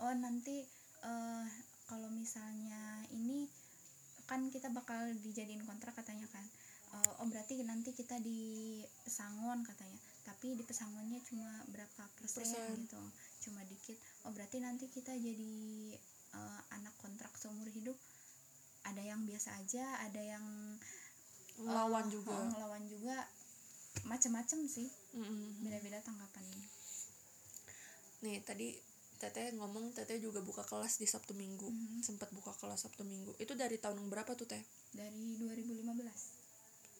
oh 0.00 0.12
nanti 0.12 0.64
eh, 1.04 1.46
kalau 1.88 2.08
misalnya 2.12 3.04
ini 3.12 3.48
kan 4.28 4.46
kita 4.46 4.70
bakal 4.70 5.10
dijadiin 5.24 5.64
kontrak 5.64 5.96
katanya 5.96 6.28
kan. 6.28 6.44
Eh, 6.90 7.12
oh 7.20 7.26
berarti 7.28 7.60
nanti 7.64 7.96
kita 7.96 8.20
di 8.20 8.80
pesangon 9.04 9.64
katanya. 9.64 9.98
Tapi 10.24 10.52
di 10.56 10.64
pesangonnya 10.68 11.20
cuma 11.24 11.48
berapa 11.72 12.02
persen, 12.16 12.44
Persen. 12.44 12.76
gitu 12.84 13.00
cuma 13.48 13.64
dikit. 13.64 13.96
Oh 14.28 14.32
berarti 14.36 14.60
nanti 14.60 14.88
kita 14.92 15.16
jadi 15.16 15.96
eh, 16.32 16.60
anak 16.70 16.94
kontrak 16.96 17.32
seumur 17.34 17.66
hidup 17.66 17.96
ada 18.82 19.00
yang 19.00 19.22
biasa 19.22 19.56
aja 19.56 19.84
ada 20.00 20.18
yang 20.18 20.44
Lawan 21.60 22.06
eh, 22.06 22.10
juga. 22.10 22.32
oh, 22.32 22.46
ngelawan 22.48 22.84
juga 22.86 23.16
macem-macem 24.02 24.64
sih 24.64 24.88
Mm-mm. 25.12 25.60
beda-beda 25.60 26.00
tanggapannya 26.00 26.64
Nih 28.20 28.40
tadi 28.40 28.76
teteh 29.16 29.52
ngomong 29.52 29.92
teteh 29.92 30.16
juga 30.16 30.40
buka 30.40 30.60
kelas 30.60 30.96
di 30.96 31.04
Sabtu 31.04 31.32
Minggu, 31.32 31.68
Mhm. 31.68 32.00
sempat 32.00 32.28
buka 32.30 32.52
kelas 32.54 32.84
Sabtu 32.84 33.00
Minggu. 33.00 33.32
Itu 33.36 33.52
dari 33.52 33.76
tahun 33.76 34.08
berapa 34.08 34.32
tuh 34.32 34.44
teh? 34.44 34.60
dari 34.90 35.36
2015 35.36 36.36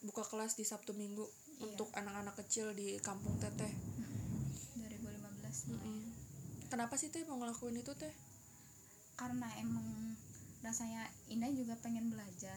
Buka 0.00 0.24
kelas 0.24 0.52
di 0.54 0.64
Sabtu 0.64 0.92
Minggu 0.92 1.24
Iya. 1.24 1.64
untuk 1.66 1.92
anak-anak 1.92 2.36
kecil 2.38 2.72
di 2.72 2.96
kampung 3.00 3.36
teteh. 3.36 3.68
2015 4.76 5.68
mulai. 5.68 5.80
Mm-mm. 5.80 6.00
Kenapa 6.68 6.94
sih 6.96 7.08
teh 7.08 7.20
mau 7.24 7.36
ngelakuin 7.36 7.76
itu 7.76 7.92
teh? 7.92 8.12
Karena 9.20 9.52
emang 9.60 9.84
rasanya 10.64 11.04
Ina 11.28 11.52
juga 11.52 11.76
pengen 11.84 12.08
belajar. 12.08 12.56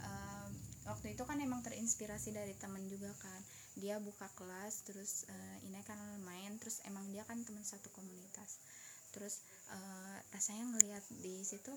Ehm, 0.00 0.50
waktu 0.88 1.12
itu 1.12 1.28
kan 1.28 1.36
emang 1.44 1.60
terinspirasi 1.60 2.32
dari 2.32 2.56
temen 2.56 2.88
juga 2.88 3.12
kan. 3.20 3.40
Dia 3.76 4.00
buka 4.00 4.32
kelas 4.32 4.88
terus 4.88 5.28
eh, 5.28 5.68
Ina 5.68 5.84
kan 5.84 6.00
main 6.24 6.56
terus 6.56 6.80
emang 6.88 7.04
dia 7.12 7.28
kan 7.28 7.36
teman 7.44 7.60
satu 7.60 7.92
komunitas. 7.92 8.64
Terus 9.12 9.44
eh, 9.76 10.18
rasanya 10.32 10.72
ngelihat 10.72 11.04
di 11.20 11.44
situ 11.44 11.76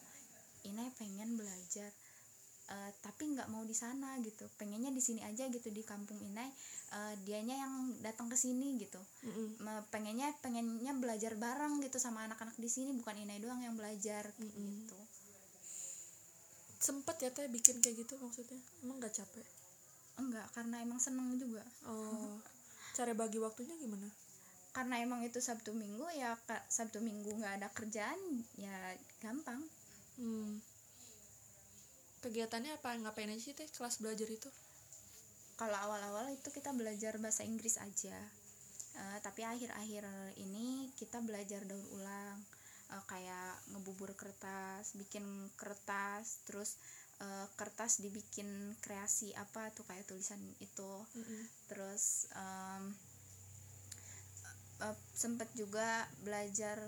Ina 0.64 0.88
pengen 0.96 1.36
belajar 1.36 1.92
Eh, 2.68 2.92
tapi 3.00 3.24
nggak 3.32 3.48
mau 3.48 3.64
di 3.64 3.72
sana 3.72 4.10
gitu 4.28 4.44
pengennya 4.60 4.92
di 4.92 5.00
sini 5.00 5.22
aja 5.24 5.48
gitu 5.48 5.70
di 5.72 5.84
kampung 5.88 6.20
Inai 6.20 6.50
Eh, 6.88 7.16
dianya 7.28 7.56
yang 7.64 7.74
datang 8.00 8.28
ke 8.32 8.38
sini 8.40 8.80
gitu 8.80 9.00
Mm-mm. 9.28 9.48
Me- 9.66 9.84
pengennya 9.92 10.32
pengennya 10.44 10.96
belajar 10.96 11.36
bareng 11.36 11.84
gitu 11.84 11.98
sama 12.00 12.24
anak-anak 12.28 12.56
di 12.56 12.70
sini 12.72 12.92
bukan 12.96 13.16
Inai 13.24 13.40
doang 13.44 13.60
yang 13.60 13.76
belajar 13.80 14.24
Mm-mm. 14.40 14.88
gitu 14.88 14.96
Sempet 16.80 17.18
ya 17.24 17.30
teh 17.36 17.48
bikin 17.50 17.76
kayak 17.84 17.96
gitu 18.06 18.14
maksudnya? 18.24 18.60
Emang 18.84 18.98
gak 19.04 19.16
capek? 19.20 19.48
enggak 20.18 20.48
karena 20.56 20.82
emang 20.82 20.98
seneng 20.98 21.28
juga 21.38 21.62
Oh, 21.86 22.42
cara 22.98 23.14
bagi 23.14 23.38
waktunya 23.38 23.76
gimana? 23.78 24.10
karena 24.74 24.96
emang 25.02 25.22
itu 25.26 25.40
Sabtu 25.42 25.72
Minggu 25.74 26.06
ya 26.14 26.38
Kak, 26.48 26.64
Sabtu 26.70 27.02
Minggu 27.02 27.34
nggak 27.40 27.54
ada 27.62 27.68
kerjaan 27.74 28.20
ya 28.58 28.76
gampang 29.24 29.62
Hmm. 30.18 30.58
Kegiatannya 32.24 32.72
apa? 32.78 32.98
Ngapain 32.98 33.30
aja 33.30 33.42
sih 33.42 33.56
teh 33.58 33.68
kelas 33.70 34.02
belajar 34.02 34.28
itu? 34.30 34.50
kalau 35.58 35.74
awal-awal 35.74 36.30
itu 36.30 36.54
kita 36.54 36.70
belajar 36.70 37.18
bahasa 37.18 37.42
Inggris 37.42 37.82
aja 37.82 38.18
Eh, 38.98 39.20
tapi 39.22 39.46
akhir-akhir 39.46 40.10
ini 40.42 40.90
kita 40.98 41.22
belajar 41.22 41.62
daur 41.70 41.86
ulang 41.98 42.38
Eh, 42.88 43.04
kayak 43.04 43.68
ngebubur 43.76 44.16
kertas 44.16 44.96
bikin 44.96 45.22
kertas 45.60 46.40
terus 46.48 46.80
eh, 47.20 47.46
kertas 47.60 48.00
dibikin 48.00 48.48
kreasi 48.80 49.36
apa 49.36 49.68
tuh 49.76 49.84
kayak 49.84 50.08
tulisan 50.08 50.40
itu 50.64 50.94
Mm-mm. 51.20 51.44
terus 51.68 52.32
em, 52.32 52.84
eh, 54.88 54.96
sempet 55.12 55.52
juga 55.52 56.08
belajar 56.24 56.80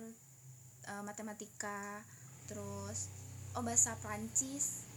eh, 0.87 1.03
matematika 1.03 1.99
terus 2.47 3.11
oh 3.59 3.61
bahasa 3.61 3.99
Prancis 3.99 4.88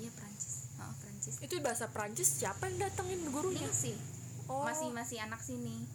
iya 0.00 0.10
Prancis. 0.14 0.70
Oh, 0.80 0.94
Prancis. 1.00 1.34
Itu 1.40 1.54
bahasa 1.62 1.86
Prancis 1.90 2.28
siapa 2.28 2.66
yang 2.68 2.82
datengin 2.82 3.22
gurunya? 3.30 3.68
Sih. 3.70 3.94
Oh. 4.50 4.66
Masih 4.66 4.90
masih 4.90 5.18
anak 5.22 5.40
sini. 5.40 5.86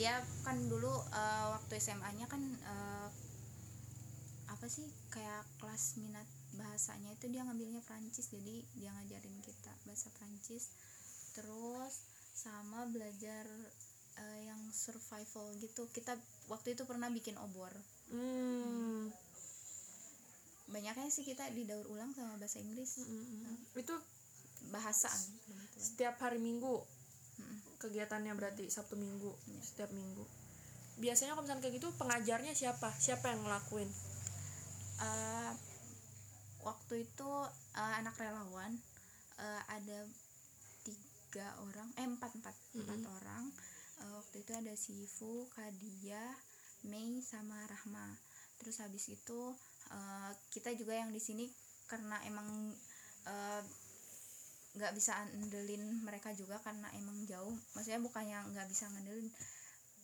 Dia 0.00 0.22
kan 0.46 0.56
dulu 0.70 0.90
eh, 1.12 1.46
waktu 1.52 1.76
SMA-nya 1.82 2.26
kan 2.30 2.40
eh, 2.40 3.08
apa 4.50 4.66
sih 4.66 4.84
kayak 5.14 5.46
kelas 5.62 5.96
minat 6.02 6.26
bahasanya 6.58 7.14
itu 7.14 7.28
dia 7.28 7.44
ngambilnya 7.44 7.84
Prancis. 7.84 8.30
Jadi 8.32 8.64
dia 8.78 8.90
ngajarin 8.94 9.38
kita 9.44 9.72
bahasa 9.84 10.08
Prancis. 10.16 10.72
Terus 11.36 11.92
sama 12.32 12.88
belajar 12.88 13.44
eh, 14.16 14.40
yang 14.48 14.60
survival 14.72 15.52
gitu. 15.60 15.90
Kita 15.92 16.16
waktu 16.48 16.78
itu 16.78 16.88
pernah 16.88 17.12
bikin 17.12 17.36
obor. 17.42 17.70
Hmm. 18.10 19.12
Banyaknya 20.70 21.10
sih 21.10 21.26
kita 21.26 21.50
didaur 21.50 21.86
ulang 21.90 22.14
sama 22.14 22.38
bahasa 22.38 22.58
Inggris. 22.58 23.02
Mm-mm. 23.02 23.76
itu 23.76 23.94
bahasa 24.70 25.10
kebetulan. 25.10 25.66
setiap 25.76 26.14
hari 26.22 26.38
Minggu. 26.38 26.78
Mm-mm. 27.40 27.58
kegiatannya 27.80 28.36
berarti 28.36 28.68
Sabtu 28.68 28.94
Minggu 28.94 29.32
Iya. 29.48 29.60
setiap 29.64 29.90
minggu. 29.90 30.20
Biasanya 31.00 31.32
kalau 31.32 31.48
misalnya 31.48 31.62
kayak 31.64 31.76
gitu 31.80 31.88
pengajarnya 31.96 32.52
siapa? 32.52 32.92
Siapa 32.92 33.32
yang 33.32 33.40
ngelakuin? 33.48 33.88
Eh, 35.00 35.52
waktu 36.60 37.08
itu 37.08 37.30
eh, 37.72 37.94
anak 38.04 38.20
relawan. 38.20 38.76
Eh, 39.40 39.62
ada 39.72 40.04
tiga 40.84 41.48
orang 41.64 41.88
eh 41.96 42.04
empat 42.04 42.36
empat 42.36 42.52
empat 42.76 43.00
orang. 43.16 43.48
Eh, 44.04 44.12
waktu 44.12 44.44
itu 44.44 44.52
ada 44.52 44.76
Sifu, 44.76 45.48
Kadia, 45.56 46.36
Mei 46.84 47.24
sama 47.24 47.64
Rahma. 47.64 48.12
Terus 48.60 48.84
habis 48.84 49.08
itu 49.08 49.56
eh, 49.90 50.32
kita 50.54 50.74
juga 50.78 50.94
yang 50.96 51.10
di 51.10 51.20
sini 51.22 51.46
karena 51.90 52.22
emang 52.26 52.74
eh, 53.26 53.62
nggak 54.70 54.94
bisa 54.94 55.18
andelin 55.18 55.98
mereka 56.06 56.30
juga 56.30 56.62
karena 56.62 56.86
emang 56.94 57.26
jauh. 57.26 57.54
Maksudnya 57.74 57.98
bukannya 57.98 58.38
nggak 58.54 58.68
bisa 58.70 58.86
ngandelin 58.90 59.28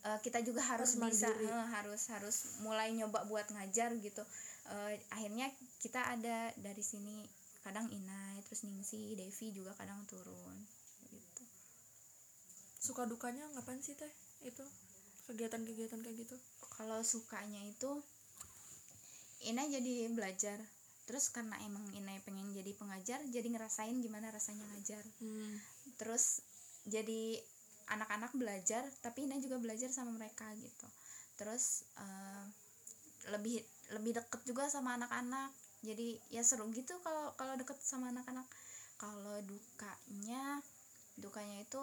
eh, 0.06 0.18
kita 0.22 0.42
juga 0.42 0.62
harus, 0.66 0.98
Harus 0.98 1.14
bisa 1.14 1.30
eh, 1.30 1.66
harus 1.70 2.02
harus 2.10 2.36
mulai 2.66 2.90
nyoba 2.94 3.26
buat 3.30 3.46
ngajar 3.54 3.94
gitu. 4.02 4.22
Eh, 4.66 4.98
akhirnya 5.14 5.46
kita 5.78 6.02
ada 6.18 6.50
dari 6.58 6.82
sini 6.82 7.22
kadang 7.62 7.90
Inai 7.90 8.38
terus 8.46 8.62
Ningsi 8.62 9.18
Devi 9.18 9.50
juga 9.50 9.74
kadang 9.74 10.02
turun 10.06 10.54
gitu. 11.10 11.42
Suka 12.78 13.06
dukanya 13.06 13.46
ngapain 13.54 13.82
sih 13.82 13.94
teh? 13.98 14.10
Itu 14.42 14.62
kegiatan-kegiatan 15.26 15.98
kayak 16.02 16.16
gitu? 16.26 16.36
Kalau 16.74 17.02
sukanya 17.02 17.58
itu 17.66 18.02
Inai 19.44 19.68
jadi 19.68 20.08
belajar. 20.12 20.56
Terus 21.06 21.30
karena 21.30 21.54
emang 21.62 21.84
Inai 21.94 22.18
pengen 22.24 22.50
jadi 22.56 22.72
pengajar 22.74 23.20
jadi 23.28 23.46
ngerasain 23.46 24.00
gimana 24.00 24.32
rasanya 24.32 24.64
ngajar. 24.74 25.04
Hmm. 25.20 25.58
terus 25.96 26.44
jadi 26.84 27.40
anak-anak 27.88 28.34
belajar 28.34 28.84
tapi 29.00 29.24
Ina 29.24 29.38
juga 29.40 29.56
belajar 29.62 29.88
sama 29.92 30.12
mereka 30.12 30.44
gitu. 30.58 30.86
Terus 31.38 31.86
eh, 31.96 32.44
lebih 33.30 33.62
lebih 33.94 34.18
deket 34.18 34.42
juga 34.46 34.66
sama 34.66 34.98
anak-anak. 34.98 35.54
Jadi 35.86 36.18
ya 36.34 36.42
seru 36.42 36.66
gitu 36.74 36.98
kalau 37.00 37.32
kalau 37.38 37.54
deket 37.54 37.78
sama 37.80 38.10
anak-anak. 38.10 38.46
Kalau 38.96 39.38
dukanya 39.44 40.60
dukanya 41.16 41.62
itu 41.62 41.82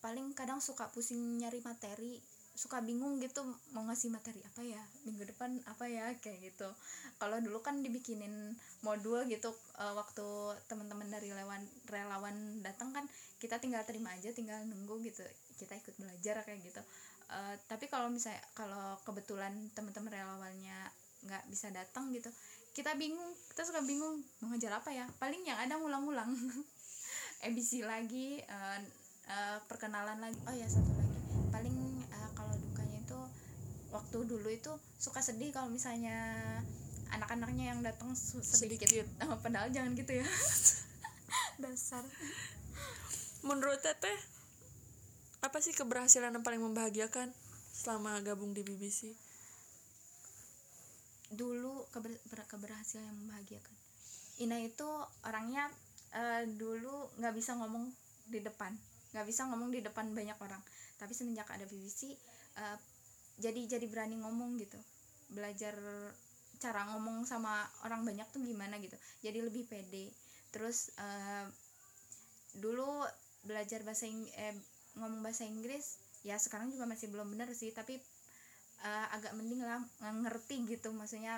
paling 0.00 0.32
kadang 0.32 0.58
suka 0.64 0.88
pusing 0.90 1.38
nyari 1.38 1.60
materi 1.60 2.18
suka 2.60 2.84
bingung 2.84 3.16
gitu 3.24 3.40
mau 3.72 3.80
ngasih 3.88 4.12
materi 4.12 4.36
apa 4.44 4.60
ya 4.60 4.82
minggu 5.08 5.24
depan 5.24 5.56
apa 5.64 5.88
ya 5.88 6.12
kayak 6.20 6.52
gitu. 6.52 6.68
Kalau 7.16 7.40
dulu 7.40 7.64
kan 7.64 7.80
dibikinin 7.80 8.52
modul 8.84 9.24
gitu 9.32 9.48
eh, 9.80 9.94
waktu 9.96 10.26
teman-teman 10.68 11.08
dari 11.08 11.32
relawan 11.32 11.64
relawan 11.88 12.36
datang 12.60 12.92
kan 12.92 13.08
kita 13.40 13.56
tinggal 13.56 13.80
terima 13.88 14.12
aja 14.12 14.28
tinggal 14.36 14.60
nunggu 14.68 15.00
gitu 15.08 15.24
kita 15.56 15.72
ikut 15.80 15.96
belajar 15.96 16.44
kayak 16.44 16.60
gitu. 16.60 16.82
Eh, 17.32 17.56
tapi 17.64 17.88
kalau 17.88 18.12
misalnya 18.12 18.44
kalau 18.52 19.00
kebetulan 19.08 19.56
teman-teman 19.72 20.12
relawannya 20.12 20.78
nggak 21.24 21.48
bisa 21.48 21.72
datang 21.72 22.12
gitu 22.12 22.28
kita 22.76 22.94
bingung 22.96 23.32
kita 23.50 23.66
suka 23.66 23.80
bingung 23.82 24.22
mau 24.44 24.52
ngejar 24.52 24.78
apa 24.78 24.92
ya? 24.94 25.08
Paling 25.18 25.42
yang 25.42 25.58
ada 25.58 25.80
ngulang-ngulang. 25.80 26.30
ABC 27.46 27.80
lagi 27.88 28.36
eh, 28.36 28.78
eh, 29.26 29.58
perkenalan 29.64 30.20
lagi. 30.20 30.38
Oh 30.44 30.54
ya 30.54 30.68
satu 30.68 30.92
lagi 30.92 31.18
paling 31.50 31.76
eh, 32.08 32.30
kalau 32.36 32.54
dukanya 32.54 32.98
itu 33.00 33.20
waktu 34.00 34.24
dulu 34.24 34.48
itu 34.48 34.72
suka 34.96 35.20
sedih 35.20 35.52
kalau 35.52 35.68
misalnya 35.68 36.16
anak-anaknya 37.12 37.76
yang 37.76 37.80
datang 37.84 38.16
sedikit, 38.16 38.88
Sedikit. 38.88 39.04
Eh, 39.04 39.28
padahal 39.44 39.68
jangan 39.68 39.92
gitu 39.92 40.16
ya. 40.16 40.26
Dasar. 41.62 42.02
Menurut 43.44 43.84
teteh 43.84 44.16
apa 45.44 45.60
sih 45.60 45.76
keberhasilan 45.76 46.32
yang 46.32 46.44
paling 46.44 46.60
membahagiakan 46.60 47.32
selama 47.72 48.20
gabung 48.20 48.52
di 48.52 48.60
BBC 48.60 49.16
dulu 51.30 51.86
keber- 51.94 52.20
ber- 52.26 52.48
keberhasilan 52.50 53.06
yang 53.06 53.18
membahagiakan. 53.24 53.76
Ina 54.42 54.58
itu 54.66 54.88
orangnya 55.22 55.70
eh, 56.10 56.42
dulu 56.58 57.14
nggak 57.22 57.34
bisa 57.36 57.54
ngomong 57.54 57.86
di 58.26 58.42
depan. 58.42 58.74
Nggak 59.14 59.26
bisa 59.30 59.46
ngomong 59.46 59.70
di 59.70 59.78
depan 59.78 60.10
banyak 60.10 60.34
orang. 60.42 60.58
Tapi 60.98 61.14
semenjak 61.14 61.46
ada 61.46 61.62
BBC 61.70 62.10
eh, 62.58 62.76
jadi 63.44 63.60
jadi 63.78 63.86
berani 63.92 64.16
ngomong 64.22 64.50
gitu. 64.62 64.78
Belajar 65.36 65.74
cara 66.62 66.80
ngomong 66.92 67.18
sama 67.24 67.54
orang 67.86 68.02
banyak 68.08 68.26
tuh 68.34 68.42
gimana 68.44 68.76
gitu. 68.84 68.96
Jadi 69.24 69.38
lebih 69.48 69.64
pede. 69.70 70.12
Terus 70.54 70.92
eh, 71.00 71.46
dulu 72.62 72.90
belajar 73.48 73.80
bahasa 73.86 74.04
Ing- 74.14 74.32
eh, 74.36 74.54
ngomong 74.98 75.20
bahasa 75.24 75.44
Inggris 75.48 75.86
ya 76.28 76.36
sekarang 76.36 76.68
juga 76.74 76.84
masih 76.92 77.08
belum 77.12 77.28
benar 77.32 77.48
sih 77.56 77.70
tapi 77.72 77.94
eh, 78.88 79.06
agak 79.16 79.32
mending 79.38 79.62
lah 79.68 79.80
ngerti 80.24 80.56
gitu. 80.72 80.88
Maksudnya 81.00 81.34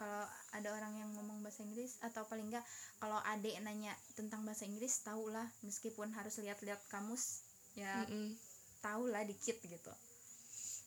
kalau 0.00 0.24
ada 0.52 0.68
orang 0.76 0.92
yang 1.00 1.10
ngomong 1.16 1.38
bahasa 1.44 1.60
Inggris 1.66 1.96
atau 2.04 2.22
paling 2.30 2.46
enggak 2.52 2.64
kalau 3.00 3.18
adek 3.32 3.56
nanya 3.64 3.92
tentang 4.18 4.44
bahasa 4.44 4.64
Inggris 4.68 4.94
tahu 5.08 5.32
lah 5.32 5.46
meskipun 5.64 6.12
harus 6.12 6.36
lihat-lihat 6.44 6.80
kamus 6.92 7.24
ya 7.80 8.04
Mm-mm. 8.04 8.36
tahu 8.84 9.08
lah 9.08 9.24
dikit 9.24 9.56
gitu 9.64 9.92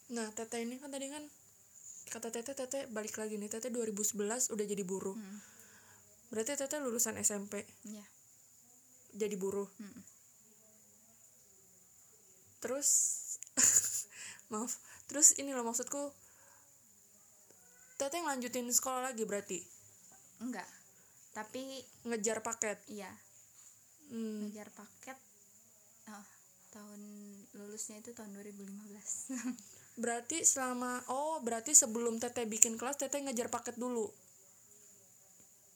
nah 0.10 0.26
teteh 0.34 0.66
ini 0.66 0.82
kan 0.82 0.90
tadi 0.90 1.08
kan 1.10 1.22
kata 2.10 2.34
teteh 2.34 2.58
teteh 2.58 2.84
balik 2.90 3.22
lagi 3.22 3.38
nih 3.38 3.50
teteh 3.50 3.70
2011 3.70 4.50
udah 4.50 4.66
jadi 4.66 4.82
buruh. 4.82 5.14
Hmm, 5.14 5.40
berarti 6.34 6.58
teteh 6.58 6.82
lulusan 6.82 7.22
SMP 7.22 7.62
ya 7.86 8.06
jadi 9.14 9.36
buruh. 9.38 9.70
Mm-mm. 9.82 10.04
terus 12.60 12.90
maaf 14.52 14.76
terus 15.08 15.38
ini 15.40 15.56
loh 15.56 15.64
maksudku 15.64 16.12
teteh 18.02 18.22
lanjutin 18.26 18.68
sekolah 18.68 19.14
lagi 19.14 19.24
berarti? 19.24 19.62
Enggak 20.42 20.68
tapi 21.34 21.86
ngejar 22.04 22.42
paket? 22.42 22.82
Iya. 22.90 23.12
Hmm. 24.10 24.50
ngejar 24.50 24.74
paket 24.74 25.18
oh, 26.10 26.28
tahun 26.74 27.02
lulusnya 27.54 28.02
itu 28.02 28.10
tahun 28.18 28.34
2015 28.42 28.74
berarti 30.00 30.38
selama 30.48 31.04
oh 31.12 31.36
berarti 31.46 31.72
sebelum 31.76 32.16
teteh 32.24 32.46
bikin 32.48 32.74
kelas 32.80 32.98
teteh 33.02 33.20
ngejar 33.24 33.48
paket 33.52 33.76
dulu? 33.76 34.08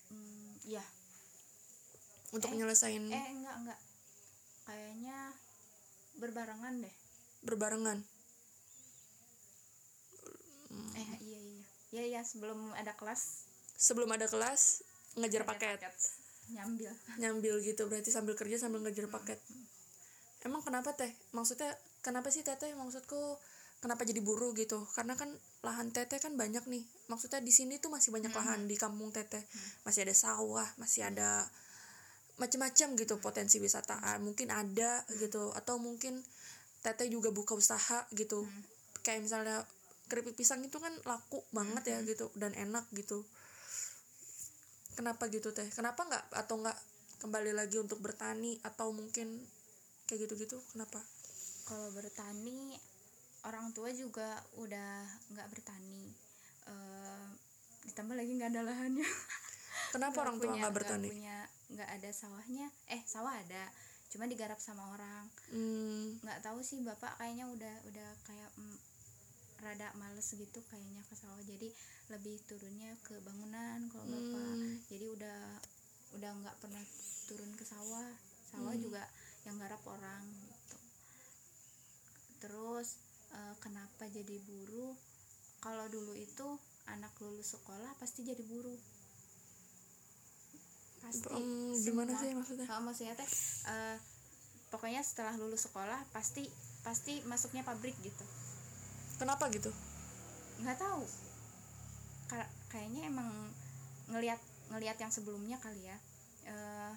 Hmm, 0.09 0.53
iya. 0.65 0.83
Untuk 2.33 2.49
Eh, 2.49 2.57
nyelesain? 2.57 3.03
eh 3.12 3.27
enggak 3.36 3.55
enggak. 3.62 3.79
Kayaknya 4.65 5.17
berbarengan 6.17 6.73
deh. 6.81 6.95
Berbarengan? 7.43 7.99
Eh 10.97 11.07
iya 11.21 11.39
iya 11.39 11.39
iya. 11.39 11.65
Iya 11.93 12.21
sebelum 12.25 12.73
ada 12.73 12.93
kelas. 12.97 13.45
Sebelum 13.77 14.09
ada 14.15 14.25
kelas 14.25 14.81
ngejar 15.19 15.43
ada 15.45 15.49
paket? 15.53 15.79
nyambil. 16.51 16.91
Nyambil 17.21 17.53
gitu 17.63 17.88
berarti 17.88 18.09
sambil 18.12 18.36
kerja 18.36 18.59
sambil 18.59 18.83
ngejar 18.83 19.07
paket. 19.07 19.39
emang 20.43 20.59
kenapa 20.59 20.91
teh? 20.91 21.07
Maksudnya 21.31 21.71
kenapa 22.03 22.27
sih 22.27 22.43
teteh? 22.43 22.75
Maksudku 22.75 23.39
kenapa 23.83 24.07
jadi 24.07 24.23
buruh 24.23 24.55
gitu? 24.55 24.87
Karena 24.95 25.19
kan 25.19 25.27
lahan 25.59 25.91
teteh 25.91 26.15
kan 26.23 26.39
banyak 26.39 26.63
nih. 26.71 26.87
Maksudnya 27.11 27.43
di 27.43 27.51
sini 27.51 27.83
tuh 27.83 27.91
masih 27.91 28.15
banyak 28.15 28.31
lahan 28.31 28.63
di 28.63 28.79
kampung 28.79 29.11
teteh 29.11 29.43
masih 29.83 30.07
ada 30.07 30.15
sawah 30.15 30.69
masih 30.79 31.03
ada 31.03 31.43
macam-macam 32.39 32.95
gitu 32.95 33.19
potensi 33.19 33.59
wisataan 33.59 34.23
mungkin 34.23 34.47
ada 34.55 35.03
gitu. 35.19 35.51
Atau 35.51 35.83
mungkin 35.83 36.23
teteh 36.79 37.11
juga 37.11 37.35
buka 37.35 37.59
usaha 37.59 38.07
gitu. 38.15 38.47
Kayak 39.03 39.27
misalnya 39.27 39.67
keripik 40.07 40.39
pisang 40.39 40.63
itu 40.63 40.79
kan 40.79 40.95
laku 41.03 41.43
banget 41.51 41.83
ya 41.91 41.99
gitu 42.07 42.31
dan 42.39 42.55
enak 42.55 42.87
gitu. 42.95 43.27
Kenapa 44.95 45.27
gitu 45.27 45.51
teh? 45.51 45.67
Kenapa 45.75 46.07
nggak 46.07 46.23
atau 46.31 46.55
nggak 46.63 46.77
kembali 47.19 47.51
lagi 47.51 47.83
untuk 47.83 47.99
bertani? 47.99 48.55
Atau 48.63 48.95
mungkin 48.95 49.43
kayak 50.07 50.23
gitu-gitu 50.23 50.55
kenapa? 50.71 51.03
Kalau 51.67 51.91
bertani 51.91 52.79
orang 53.43 53.71
tua 53.71 53.91
juga 53.91 54.27
udah 54.58 54.91
nggak 55.29 55.49
bertani 55.49 56.12
Eh, 56.63 57.25
ditambah 57.84 58.15
lagi 58.15 58.32
nggak 58.39 58.56
ada 58.56 58.63
lahannya. 58.63 59.03
Kenapa 59.93 60.23
orang 60.23 60.39
tua 60.39 60.56
nggak 60.56 60.71
bertani? 60.71 61.12
punya 61.12 61.43
nggak 61.67 61.89
ada 61.91 62.10
sawahnya. 62.15 62.71
Eh 62.88 63.03
sawah 63.03 63.36
ada 63.36 63.67
cuma 64.08 64.32
digarap 64.32 64.56
sama 64.63 64.95
orang. 64.95 65.27
Hmm, 65.51 66.15
nggak 66.23 66.39
tahu 66.39 66.63
sih 66.63 66.79
bapak 66.79 67.19
kayaknya 67.19 67.51
udah 67.51 67.75
udah 67.84 68.10
kayak 68.23 68.47
mm, 68.56 68.77
rada 69.60 69.91
males 69.99 70.23
gitu 70.23 70.63
kayaknya 70.71 71.03
ke 71.03 71.19
sawah. 71.19 71.43
Jadi 71.43 71.67
lebih 72.08 72.39
turunnya 72.47 72.95
ke 73.03 73.19
bangunan 73.19 73.84
kalau 73.91 74.08
bapak. 74.08 74.39
Hmm. 74.56 74.79
jadi 74.88 75.06
udah 75.19 75.39
udah 76.15 76.32
nggak 76.47 76.56
pernah 76.63 76.84
turun 77.27 77.51
ke 77.60 77.67
sawah. 77.67 78.08
Sawah 78.56 78.71
Hmm. 78.71 78.84
juga 78.88 79.03
yang 79.43 79.60
garap 79.60 79.84
orang 79.84 80.23
gitu. 80.47 80.79
Terus 82.39 83.02
eh, 83.33 83.55
kenapa 83.63 84.03
jadi 84.09 84.37
buruh? 84.47 84.93
Kalau 85.63 85.85
dulu 85.87 86.13
itu 86.17 86.47
anak 86.87 87.13
lulus 87.23 87.55
sekolah 87.55 87.91
pasti 87.99 88.27
jadi 88.27 88.43
buruh. 88.43 88.79
Pasti 91.03 91.27
Em, 91.35 91.75
gimana 91.83 92.11
sih 92.15 92.31
maksudnya? 92.31 92.67
Oh, 92.71 92.81
maksudnya 92.83 93.13
teh 93.19 93.29
eh, 93.67 93.97
pokoknya 94.71 95.01
setelah 95.03 95.35
lulus 95.35 95.67
sekolah 95.67 95.99
pasti 96.15 96.47
pasti 96.83 97.19
masuknya 97.27 97.63
pabrik 97.63 97.95
gitu. 98.03 98.25
Kenapa 99.19 99.47
gitu? 99.51 99.71
Nggak 100.63 100.79
tahu. 100.79 101.03
Ka- 102.31 102.51
kayaknya 102.71 103.07
emang 103.11 103.29
ngelihat 104.11 104.39
ngelihat 104.71 104.97
yang 104.99 105.11
sebelumnya 105.11 105.59
kali 105.59 105.87
ya. 105.87 105.97
Eh, 106.47 106.93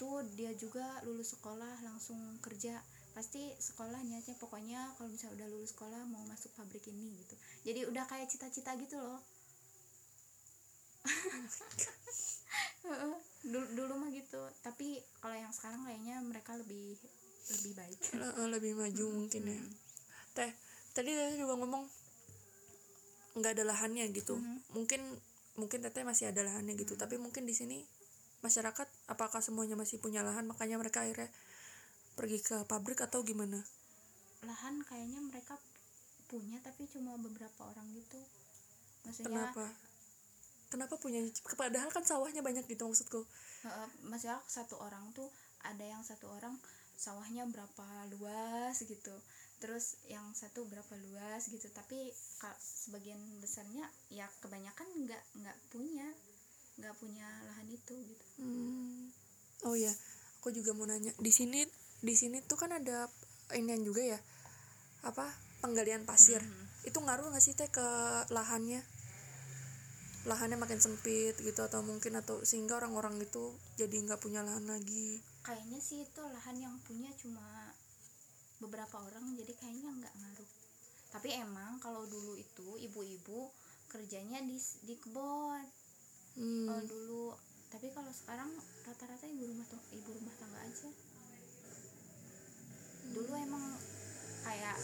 tuh 0.00 0.24
dia 0.32 0.52
juga 0.56 1.00
lulus 1.04 1.36
sekolah 1.36 1.84
langsung 1.84 2.16
kerja 2.40 2.80
pasti 3.20 3.52
sekolah 3.60 4.00
niatnya 4.00 4.32
pokoknya 4.40 4.96
kalau 4.96 5.12
misalnya 5.12 5.44
udah 5.44 5.48
lulus 5.52 5.76
sekolah 5.76 6.08
mau 6.08 6.24
masuk 6.24 6.56
pabrik 6.56 6.88
ini 6.88 7.20
gitu. 7.20 7.36
Jadi 7.68 7.84
udah 7.84 8.08
kayak 8.08 8.32
cita-cita 8.32 8.72
gitu 8.80 8.96
loh. 8.96 9.20
Dulu 13.44 13.66
dulu 13.76 13.92
mah 14.00 14.08
gitu 14.12 14.40
tapi 14.64 15.04
kalau 15.20 15.36
yang 15.36 15.52
sekarang 15.52 15.84
kayaknya 15.84 16.16
mereka 16.24 16.56
lebih 16.56 16.96
lebih 17.52 17.72
baik. 17.76 18.00
Le- 18.16 18.56
lebih 18.56 18.72
maju 18.72 19.04
mungkin 19.12 19.42
ya. 19.44 19.60
Teh 20.32 20.50
tadi 20.96 21.12
teh 21.12 21.36
juga 21.36 21.60
ngomong 21.60 21.84
nggak 23.36 23.52
ada 23.52 23.64
lahannya 23.68 24.08
gitu. 24.16 24.40
Mungkin 24.72 25.04
mungkin 25.60 25.84
teteh 25.84 26.08
masih 26.08 26.32
ada 26.32 26.40
lahannya 26.40 26.72
gitu 26.72 26.96
tapi 26.96 27.20
mungkin 27.20 27.44
di 27.44 27.52
sini 27.52 27.84
masyarakat 28.40 28.88
apakah 29.12 29.44
semuanya 29.44 29.76
masih 29.76 30.00
punya 30.00 30.24
lahan? 30.24 30.48
Makanya 30.48 30.80
mereka 30.80 31.04
akhirnya 31.04 31.28
pergi 32.18 32.38
ke 32.42 32.56
pabrik 32.66 33.00
atau 33.00 33.22
gimana? 33.24 33.60
Lahan 34.44 34.80
kayaknya 34.86 35.20
mereka 35.20 35.56
punya 36.30 36.62
tapi 36.62 36.86
cuma 36.86 37.18
beberapa 37.18 37.66
orang 37.66 37.90
gitu. 37.92 38.20
Maksudnya 39.04 39.26
kenapa? 39.26 39.64
Kenapa 40.70 40.94
punya? 41.02 41.18
Padahal 41.58 41.90
kan 41.90 42.06
sawahnya 42.06 42.46
banyak 42.46 42.62
gitu 42.70 42.86
maksudku. 42.86 43.26
Maksudnya 44.06 44.38
satu 44.46 44.78
orang 44.78 45.10
tuh 45.10 45.26
ada 45.66 45.82
yang 45.82 46.00
satu 46.06 46.30
orang 46.30 46.54
sawahnya 46.94 47.48
berapa 47.50 47.86
luas 48.14 48.78
gitu. 48.78 49.14
Terus 49.58 49.98
yang 50.06 50.30
satu 50.32 50.64
berapa 50.70 50.94
luas 51.10 51.50
gitu. 51.50 51.66
Tapi 51.74 52.14
sebagian 52.62 53.18
besarnya 53.42 53.84
ya 54.14 54.30
kebanyakan 54.38 54.86
nggak 55.04 55.22
nggak 55.42 55.58
punya 55.74 56.06
nggak 56.78 56.94
punya 56.96 57.26
lahan 57.50 57.68
itu 57.68 57.94
gitu. 58.06 58.24
Hmm. 58.40 59.10
Oh 59.66 59.76
ya, 59.76 59.92
aku 60.40 60.48
juga 60.54 60.72
mau 60.72 60.88
nanya. 60.88 61.12
Di 61.20 61.28
sini 61.28 61.60
di 62.00 62.14
sini 62.16 62.40
tuh 62.44 62.56
kan 62.56 62.72
ada 62.72 63.08
inian 63.52 63.84
juga 63.84 64.02
ya. 64.02 64.18
Apa? 65.04 65.28
Penggalian 65.60 66.08
pasir. 66.08 66.40
Itu 66.84 67.00
ngaruh 67.00 67.28
nggak 67.28 67.44
sih 67.44 67.52
teh 67.52 67.68
ke 67.68 67.84
lahannya? 68.32 68.80
Lahannya 70.28 70.60
makin 70.60 70.80
sempit 70.80 71.36
gitu 71.40 71.60
atau 71.64 71.80
mungkin 71.80 72.12
atau 72.20 72.44
sehingga 72.44 72.76
orang-orang 72.76 73.16
itu 73.20 73.56
jadi 73.76 73.96
nggak 74.04 74.20
punya 74.20 74.44
lahan 74.44 74.68
lagi. 74.68 75.20
kayaknya 75.40 75.80
sih 75.80 76.04
itu 76.04 76.20
lahan 76.20 76.52
yang 76.60 76.76
punya 76.84 77.08
cuma 77.16 77.72
beberapa 78.60 79.00
orang 79.00 79.32
jadi 79.40 79.56
kayaknya 79.56 79.88
nggak 79.88 80.12
ngaruh 80.20 80.50
tapi 81.08 81.32
emang 81.32 81.80
kalau 81.80 82.04
dulu 82.04 82.36
itu 82.36 82.76
ibu-ibu 82.76 83.48
kerjanya 83.88 84.44
di 84.44 84.60
di 84.84 85.00
kebun 85.00 85.64
Hmm. 86.36 86.68
kalau 86.68 86.84
dulu 86.84 87.24
tapi 87.72 87.88
kalau 87.90 88.12
sekarang 88.12 88.52
rata-rata 88.84 89.24
ibu 89.26 89.48
rumah 89.48 89.64
tuh 89.66 89.80
ibu 89.90 90.12
rumah 90.12 90.30
tangga 90.36 90.60
aja 90.60 90.92
dulu 93.10 93.32
emang 93.34 93.64
kayak 94.46 94.76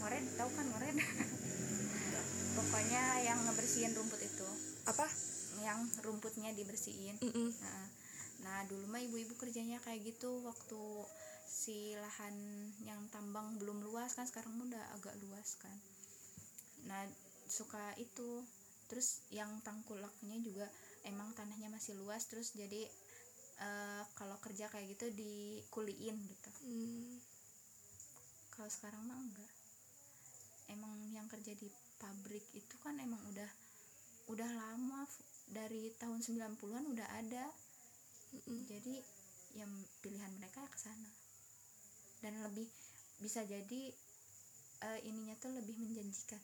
ngored 0.00 0.26
tahu 0.36 0.50
kan 0.52 0.66
ngored 0.70 0.96
pokoknya 2.58 3.02
yang 3.24 3.38
ngebersihin 3.46 3.94
rumput 3.94 4.20
itu. 4.20 4.48
Apa? 4.88 5.06
yang 5.60 5.84
rumputnya 6.02 6.50
dibersihin. 6.56 7.20
Mm-mm. 7.20 7.48
Nah, 7.60 7.86
nah 8.44 8.58
dulu 8.66 8.88
mah 8.88 9.02
ibu-ibu 9.04 9.36
kerjanya 9.36 9.78
kayak 9.84 10.16
gitu. 10.16 10.40
Waktu 10.42 10.80
si 11.44 11.92
lahan 11.98 12.34
yang 12.86 13.00
tambang 13.12 13.58
belum 13.60 13.84
luas 13.84 14.16
kan 14.16 14.24
sekarang 14.24 14.56
udah 14.56 14.84
agak 14.96 15.14
luas 15.20 15.60
kan. 15.60 15.76
Nah 16.88 17.04
suka 17.46 17.94
itu. 18.00 18.44
Terus 18.90 19.22
yang 19.30 19.62
tangkulaknya 19.62 20.34
juga 20.42 20.66
emang 21.06 21.30
tanahnya 21.38 21.70
masih 21.70 21.94
luas 21.94 22.26
terus 22.26 22.50
jadi 22.58 22.90
eh, 23.62 24.02
kalau 24.18 24.34
kerja 24.42 24.66
kayak 24.66 24.98
gitu 24.98 25.06
dikuliin 25.14 26.16
gitu. 26.18 26.50
Hmm. 26.66 27.29
Kalau 28.70 28.86
sekarang 28.86 29.02
mah 29.02 29.18
enggak. 29.18 29.52
Emang 30.70 30.94
yang 31.10 31.26
kerja 31.26 31.58
di 31.58 31.66
pabrik 31.98 32.46
itu 32.54 32.70
kan 32.78 32.94
emang 33.02 33.18
udah 33.26 33.50
udah 34.30 34.46
lama 34.46 35.10
dari 35.50 35.90
tahun 35.98 36.22
90-an 36.22 36.86
udah 36.86 37.08
ada. 37.18 37.50
Mm-mm. 38.30 38.62
jadi 38.70 38.94
yang 39.58 39.74
pilihan 39.98 40.30
mereka 40.38 40.62
ya 40.62 40.70
ke 40.70 40.78
sana. 40.78 41.10
Dan 42.22 42.38
lebih 42.46 42.70
bisa 43.18 43.42
jadi 43.42 43.90
eh, 44.86 45.00
ininya 45.02 45.34
tuh 45.42 45.50
lebih 45.50 45.74
menjanjikan. 45.74 46.38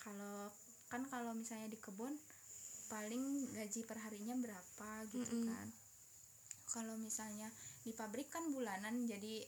Kalau 0.00 0.48
kan 0.88 1.04
kalau 1.12 1.36
misalnya 1.36 1.68
di 1.68 1.76
kebun 1.76 2.16
paling 2.88 3.52
gaji 3.52 3.84
perharinya 3.84 4.32
berapa 4.40 4.88
gitu 5.12 5.44
Mm-mm. 5.44 5.52
kan. 5.52 5.68
Kalau 6.72 6.96
misalnya 6.96 7.52
di 7.84 7.92
pabrik 7.92 8.32
kan 8.32 8.48
bulanan 8.48 9.04
jadi 9.04 9.44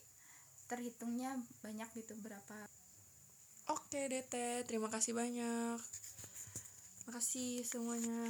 terhitungnya 0.66 1.38
banyak 1.62 1.88
gitu 1.94 2.14
berapa 2.22 2.66
Oke, 3.66 4.06
Dete. 4.06 4.62
Terima 4.62 4.86
kasih 4.86 5.10
banyak. 5.10 5.78
Makasih 7.10 7.66
semuanya. 7.66 8.22